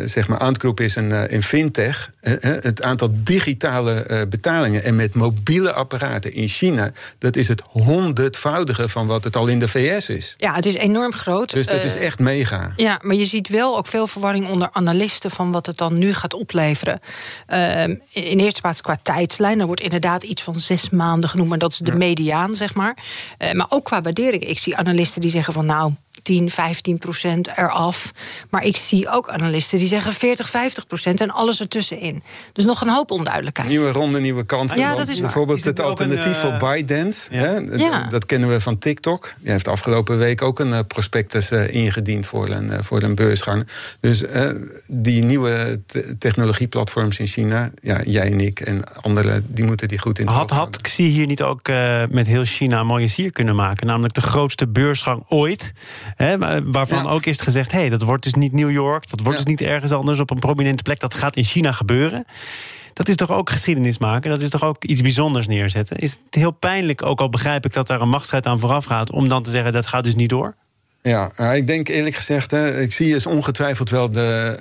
zeg 0.06 0.28
maar, 0.28 0.38
Antgroep 0.38 0.80
is 0.80 0.96
een, 0.96 1.30
in 1.30 1.44
fintech. 1.44 2.12
het 2.22 2.82
aantal 2.82 3.10
digitale 3.14 4.26
betalingen 4.30 4.84
en 4.84 4.96
met 4.96 5.14
mobiele 5.14 5.74
apparaten 5.74 6.34
in 6.34 6.48
China... 6.48 6.92
dat 7.18 7.36
is 7.36 7.48
het 7.48 7.62
honderdvoudige 7.70 8.90
van 8.90 9.08
wat 9.08 9.24
het 9.24 9.36
al 9.36 9.48
in 9.48 9.60
de 9.60 9.68
VS 9.68 10.10
is. 10.10 10.36
Ja, 10.38 10.54
het 10.54 10.66
is 10.66 10.74
enorm 10.76 11.14
groot. 11.14 11.52
Dus 11.52 11.68
dat 11.68 11.84
is 11.84 11.96
echt 11.96 12.20
mega. 12.20 12.74
Ja, 12.76 13.00
maar 13.02 13.16
je 13.16 13.26
ziet 13.26 13.48
wel 13.48 13.78
ook 13.78 13.88
veel 13.88 14.08
verwarring 14.08 14.50
onder 14.50 14.70
analisten... 14.72 15.32
van 15.32 15.52
wat 15.52 15.66
het 15.66 15.78
dan 15.78 15.98
nu 15.98 16.05
gaat 16.14 16.34
opleveren. 16.34 17.00
Uh, 17.48 17.84
in 18.12 18.40
eerste 18.40 18.62
plaats 18.62 18.82
qua 18.82 18.98
tijdslijn. 19.02 19.60
Er 19.60 19.66
wordt 19.66 19.82
inderdaad 19.82 20.24
iets 20.24 20.42
van 20.42 20.60
zes 20.60 20.90
maanden 20.90 21.30
genoemd... 21.30 21.50
maar 21.50 21.58
dat 21.58 21.72
is 21.72 21.78
de 21.78 21.96
mediaan, 21.96 22.54
zeg 22.54 22.76
maar. 22.76 22.98
Uh, 23.40 23.52
maar 23.52 23.68
ook 23.70 23.84
qua 23.84 24.02
waardering. 24.02 24.44
Ik 24.48 24.60
zie 24.60 24.78
analisten 24.78 25.22
die 25.22 25.30
zeggen 25.30 25.54
van... 25.54 25.66
nou, 25.66 25.94
10, 26.26 26.50
15 26.50 26.98
procent 26.98 27.48
eraf. 27.58 28.12
Maar 28.50 28.64
ik 28.64 28.78
zie 28.78 29.10
ook 29.10 29.30
analisten 29.30 29.78
die 29.78 29.88
zeggen 29.88 30.14
40, 30.14 30.50
50 30.50 30.88
procent 30.88 31.22
en 31.22 31.32
alles 31.32 31.60
ertussenin. 31.60 32.24
Dus 32.54 32.66
nog 32.66 32.82
een 32.82 32.90
hoop 32.90 33.12
onduidelijkheid. 33.12 33.70
Nieuwe 33.70 33.92
ronde, 33.92 34.20
nieuwe 34.20 34.44
kansen. 34.46 34.80
Ja, 34.80 34.96
dat 34.96 35.08
is 35.08 35.20
bijvoorbeeld 35.20 35.64
het 35.64 35.80
alternatief 35.80 36.44
een, 36.44 36.60
voor 36.60 36.70
ByteDance. 36.70 37.28
ja. 37.32 37.40
Hè? 37.40 37.58
Ja. 37.58 38.08
Dat 38.08 38.26
kennen 38.26 38.50
we 38.50 38.62
van 38.62 38.78
TikTok. 38.78 39.34
Die 39.40 39.52
heeft 39.52 39.68
afgelopen 39.68 40.18
week 40.18 40.42
ook 40.42 40.60
een 40.60 40.70
uh, 40.70 40.80
prospectus 40.88 41.52
uh, 41.52 41.74
ingediend 41.74 42.26
voor 42.26 42.50
een, 42.50 42.84
voor 42.84 43.02
een 43.02 43.16
beursgang. 43.16 43.68
Dus 44.00 44.24
die 44.88 45.24
nieuwe 45.24 45.82
technologieplatforms 46.18 47.20
in 47.20 47.28
China, 47.28 47.72
ja, 47.82 48.02
jij 48.04 48.32
en 48.32 48.40
ik 48.40 48.60
en 48.60 48.96
anderen, 49.02 49.46
die 49.48 49.66
moeten 49.66 49.88
die 49.88 50.00
goed 50.00 50.20
in 50.20 50.26
de 50.26 50.32
Had, 50.32 50.50
had 50.50 50.82
Xi 50.82 51.04
hier 51.04 51.28
niet 51.28 51.42
ook 51.42 51.68
met 52.10 52.28
heel 52.28 52.44
China 52.44 52.80
een 52.80 52.86
mooie 52.86 53.08
sier 53.08 53.32
kunnen 53.32 53.56
maken? 53.56 53.88
Namelijk 53.88 54.14
de 54.14 54.22
grootste 54.22 54.68
beursgang 54.68 55.24
ooit. 55.28 55.74
Hè, 56.16 56.38
waarvan 56.72 57.04
ja. 57.04 57.10
ook 57.10 57.26
is 57.26 57.42
gezegd: 57.42 57.72
hé, 57.72 57.80
hey, 57.80 57.90
dat 57.90 58.02
wordt 58.02 58.24
dus 58.24 58.34
niet 58.34 58.52
New 58.52 58.72
York, 58.72 59.10
dat 59.10 59.20
wordt 59.20 59.40
ja. 59.40 59.44
dus 59.44 59.54
niet 59.54 59.70
ergens 59.70 59.92
anders 59.92 60.20
op 60.20 60.32
een 60.32 60.40
prominente 60.40 60.84
plek, 60.84 61.00
dat 61.00 61.14
gaat 61.14 61.36
in 61.36 61.44
China 61.44 61.72
gebeuren. 61.72 62.26
Dat 62.94 63.08
is 63.08 63.16
toch 63.16 63.32
ook 63.32 63.50
geschiedenis 63.50 63.98
maken? 63.98 64.30
Dat 64.30 64.42
is 64.42 64.50
toch 64.50 64.64
ook 64.64 64.84
iets 64.84 65.02
bijzonders 65.02 65.48
neerzetten? 65.48 65.98
Is 65.98 66.12
het 66.12 66.36
heel 66.36 66.52
pijnlijk, 66.52 67.04
ook 67.04 67.20
al 67.20 67.30
begrijp 67.30 67.66
ik 67.66 67.74
dat 67.74 67.88
daar 67.88 68.02
een 68.02 68.10
machtsstrijd 68.10 68.46
aan 68.46 68.60
vooraf 68.60 68.86
gaat, 68.86 69.12
om 69.12 69.28
dan 69.28 69.44
te 69.44 69.50
zeggen 69.50 69.72
dat 69.72 69.88
gaat 69.88 70.04
dus 70.04 70.16
niet 70.16 70.30
door? 70.30 70.56
Ja, 71.02 71.32
ik 71.54 71.68
denk 71.68 71.88
eerlijk 71.88 72.16
gezegd, 72.16 72.52
hè, 72.52 72.82
ik 72.82 72.94
zie 72.94 73.16
is 73.16 73.26
ongetwijfeld 73.26 73.90
wel 73.90 74.12
de, 74.12 74.60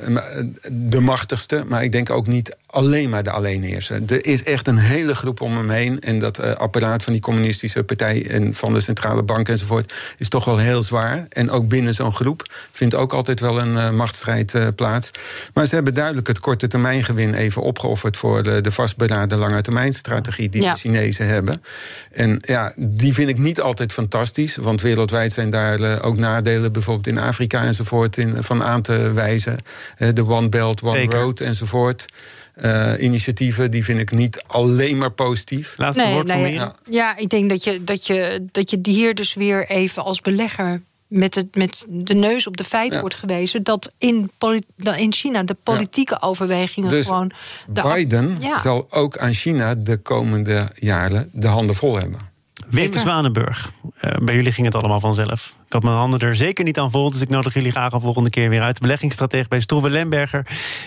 de 0.73 1.01
machtigste, 1.01 1.64
maar 1.69 1.83
ik 1.83 1.93
denk 1.93 2.11
ook 2.11 2.27
niet 2.27 2.57
alleen 2.75 3.11
maar 3.11 3.23
de 3.23 3.31
alleenheerser. 3.31 4.03
Er 4.07 4.27
is 4.27 4.43
echt 4.43 4.67
een 4.67 4.79
hele 4.79 5.15
groep 5.15 5.41
om 5.41 5.57
hem 5.57 5.71
heen. 5.71 6.01
En 6.01 6.19
dat 6.19 6.41
uh, 6.41 6.53
apparaat 6.53 7.03
van 7.03 7.13
die 7.13 7.23
communistische 7.23 7.85
partij 7.85 8.27
en 8.31 8.55
van 8.55 8.73
de 8.73 8.81
centrale 8.81 9.23
bank 9.23 9.49
enzovoort 9.49 9.95
is 10.19 10.29
toch 10.29 10.45
wel 10.45 10.59
heel 10.59 10.83
zwaar. 10.83 11.27
En 11.29 11.51
ook 11.51 11.69
binnen 11.69 11.95
zo'n 11.95 12.15
groep 12.15 12.43
vindt 12.73 12.95
ook 12.95 13.13
altijd 13.13 13.41
wel 13.41 13.61
een 13.61 13.73
uh, 13.73 13.91
machtsstrijd 13.91 14.55
uh, 14.55 14.67
plaats. 14.77 15.11
Maar 15.53 15.67
ze 15.67 15.75
hebben 15.75 15.95
duidelijk 15.95 16.27
het 16.27 16.41
korte 16.41 16.67
termijn 16.67 17.05
gewin 17.05 17.35
even 17.35 17.63
opgeofferd 17.63 18.17
voor 18.17 18.43
de, 18.43 18.61
de 18.61 18.71
vastberaden 18.71 19.39
lange 19.39 19.63
termijn 19.63 19.93
strategie 19.93 20.49
die 20.49 20.63
ja. 20.63 20.73
de 20.73 20.79
Chinezen 20.79 21.27
hebben. 21.27 21.63
En 22.13 22.39
ja, 22.41 22.73
die 22.77 23.15
vind 23.15 23.29
ik 23.29 23.39
niet 23.39 23.61
altijd 23.61 23.93
fantastisch, 23.93 24.57
want 24.57 24.81
wereldwijd 24.81 25.33
zijn 25.33 25.51
daar 25.51 26.03
ook 26.03 26.17
nadelen, 26.17 26.73
bijvoorbeeld 26.73 27.07
in 27.07 27.19
Afrika 27.19 27.63
enzovoort, 27.63 28.17
in, 28.17 28.43
van 28.43 28.63
aan 28.63 28.83
te 28.83 29.13
wijzen. 29.13 29.59
De 30.15 30.27
One 30.27 30.49
Belt, 30.49 30.83
One 30.83 30.97
Zeker. 30.97 31.19
Road 31.19 31.41
enzovoort. 31.41 32.07
Uh, 32.57 32.93
initiatieven, 32.99 33.71
die 33.71 33.85
vind 33.85 34.01
ik 34.01 34.11
niet 34.11 34.43
alleen 34.47 34.99
maar 34.99 35.11
positief. 35.12 35.75
Laatste 35.77 36.03
nee, 36.05 36.12
woord 36.14 36.27
nee, 36.27 36.35
van 36.35 36.43
mij. 36.43 36.53
ja. 36.53 36.75
ja, 36.90 37.17
ik 37.17 37.29
denk 37.29 37.51
dat 37.51 37.64
je, 37.64 37.85
dat, 37.85 38.07
je, 38.07 38.45
dat 38.53 38.71
je 38.71 38.79
hier 38.83 39.14
dus 39.14 39.35
weer 39.35 39.69
even 39.69 40.05
als 40.05 40.21
belegger 40.21 40.81
met, 41.07 41.35
het, 41.35 41.57
met 41.57 41.87
de 41.88 42.14
neus 42.14 42.47
op 42.47 42.57
de 42.57 42.64
feiten 42.64 42.95
Ja. 42.95 43.01
wordt 43.01 43.14
gewezen 43.14 43.62
dat 43.62 43.93
in, 43.99 44.31
in 44.97 45.12
China 45.12 45.43
de 45.43 45.57
politieke 45.62 46.23
overwegingen 46.23 46.88
Dus 46.88 47.07
gewoon. 47.07 47.31
De 47.67 47.83
Biden 47.95 48.37
Ja. 48.40 48.59
zal 48.59 48.87
ook 48.90 49.19
aan 49.19 49.33
China 49.33 49.75
de 49.75 49.97
komende 49.97 50.69
jaren 50.75 51.29
de 51.33 51.47
handen 51.47 51.77
vol 51.77 51.97
hebben. 51.99 52.33
Wim. 52.70 52.98
Zwanenburg. 52.98 53.72
Eh, 54.00 54.16
bij 54.22 54.35
jullie 54.35 54.53
ging 54.53 54.66
het 54.66 54.77
allemaal 54.77 55.00
vanzelf. 55.00 55.55
Ik 55.66 55.72
had 55.72 55.83
mijn 55.83 55.96
handen 55.96 56.20
er 56.20 56.35
zeker 56.35 56.64
niet 56.64 56.79
aan 56.79 56.90
vol. 56.90 57.11
Dus 57.11 57.20
ik 57.20 57.29
nodig 57.29 57.55
jullie 57.55 57.70
graag 57.70 57.92
een 57.92 58.00
volgende 58.00 58.31
keer 58.31 58.48
weer 58.48 58.62
uit. 58.62 58.81
Beleggingsstratege 58.81 59.48
bij 59.48 59.61
Stroeve 59.61 59.90
Lemberger. 59.90 60.46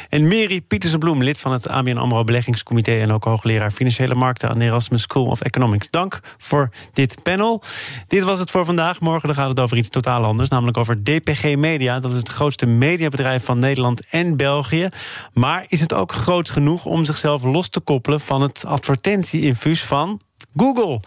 En 0.09 0.27
Mary 0.27 0.61
Pietersen-Bloem, 0.61 1.23
lid 1.23 1.39
van 1.39 1.51
het 1.51 1.67
ABN 1.67 1.97
AMRO 1.97 2.23
Beleggingscomité... 2.23 2.99
en 2.99 3.11
ook 3.11 3.23
hoogleraar 3.23 3.71
Financiële 3.71 4.15
Markten 4.15 4.49
aan 4.49 4.59
de 4.59 4.65
Erasmus 4.65 5.01
School 5.01 5.25
of 5.25 5.41
Economics. 5.41 5.89
Dank 5.89 6.19
voor 6.37 6.69
dit 6.93 7.23
panel. 7.23 7.63
Dit 8.07 8.23
was 8.23 8.39
het 8.39 8.51
voor 8.51 8.65
vandaag. 8.65 8.99
Morgen 8.99 9.27
dan 9.27 9.37
gaat 9.37 9.49
het 9.49 9.59
over 9.59 9.77
iets 9.77 9.89
totaal 9.89 10.23
anders. 10.23 10.49
Namelijk 10.49 10.77
over 10.77 11.03
DPG 11.03 11.55
Media. 11.55 11.99
Dat 11.99 12.11
is 12.11 12.17
het 12.17 12.29
grootste 12.29 12.65
mediabedrijf 12.65 13.45
van 13.45 13.59
Nederland 13.59 14.09
en 14.09 14.37
België. 14.37 14.89
Maar 15.33 15.65
is 15.67 15.79
het 15.79 15.93
ook 15.93 16.11
groot 16.11 16.49
genoeg 16.49 16.85
om 16.85 17.05
zichzelf 17.05 17.43
los 17.43 17.69
te 17.69 17.79
koppelen... 17.79 18.19
van 18.19 18.41
het 18.41 18.65
advertentieinfuus 18.65 19.83
van 19.83 20.21
Google. 20.57 20.99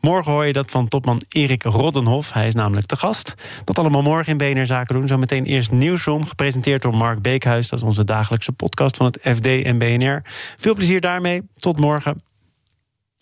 Morgen 0.00 0.32
hoor 0.32 0.46
je 0.46 0.52
dat 0.52 0.70
van 0.70 0.88
topman 0.88 1.22
Erik 1.28 1.62
Roddenhoff. 1.62 2.32
Hij 2.32 2.46
is 2.46 2.54
namelijk 2.54 2.86
te 2.86 2.96
gast. 2.96 3.34
Dat 3.64 3.78
allemaal 3.78 4.02
morgen 4.02 4.38
in 4.38 4.54
BNR 4.54 4.66
Zaken 4.66 4.94
doen. 4.94 5.06
Zometeen 5.06 5.44
eerst 5.44 5.70
Nieuwsroom, 5.70 6.26
gepresenteerd 6.26 6.82
door 6.82 6.96
Mark 6.96 7.22
Beekhuis. 7.22 7.68
Dat 7.68 7.78
is 7.78 7.84
onze 7.84 8.04
dagelijkse 8.04 8.52
podcast 8.52 8.96
van 8.96 9.06
het 9.06 9.18
FD 9.22 9.46
en 9.46 9.78
BNR. 9.78 10.22
Veel 10.56 10.74
plezier 10.74 11.00
daarmee. 11.00 11.42
Tot 11.54 11.80
morgen. 11.80 12.16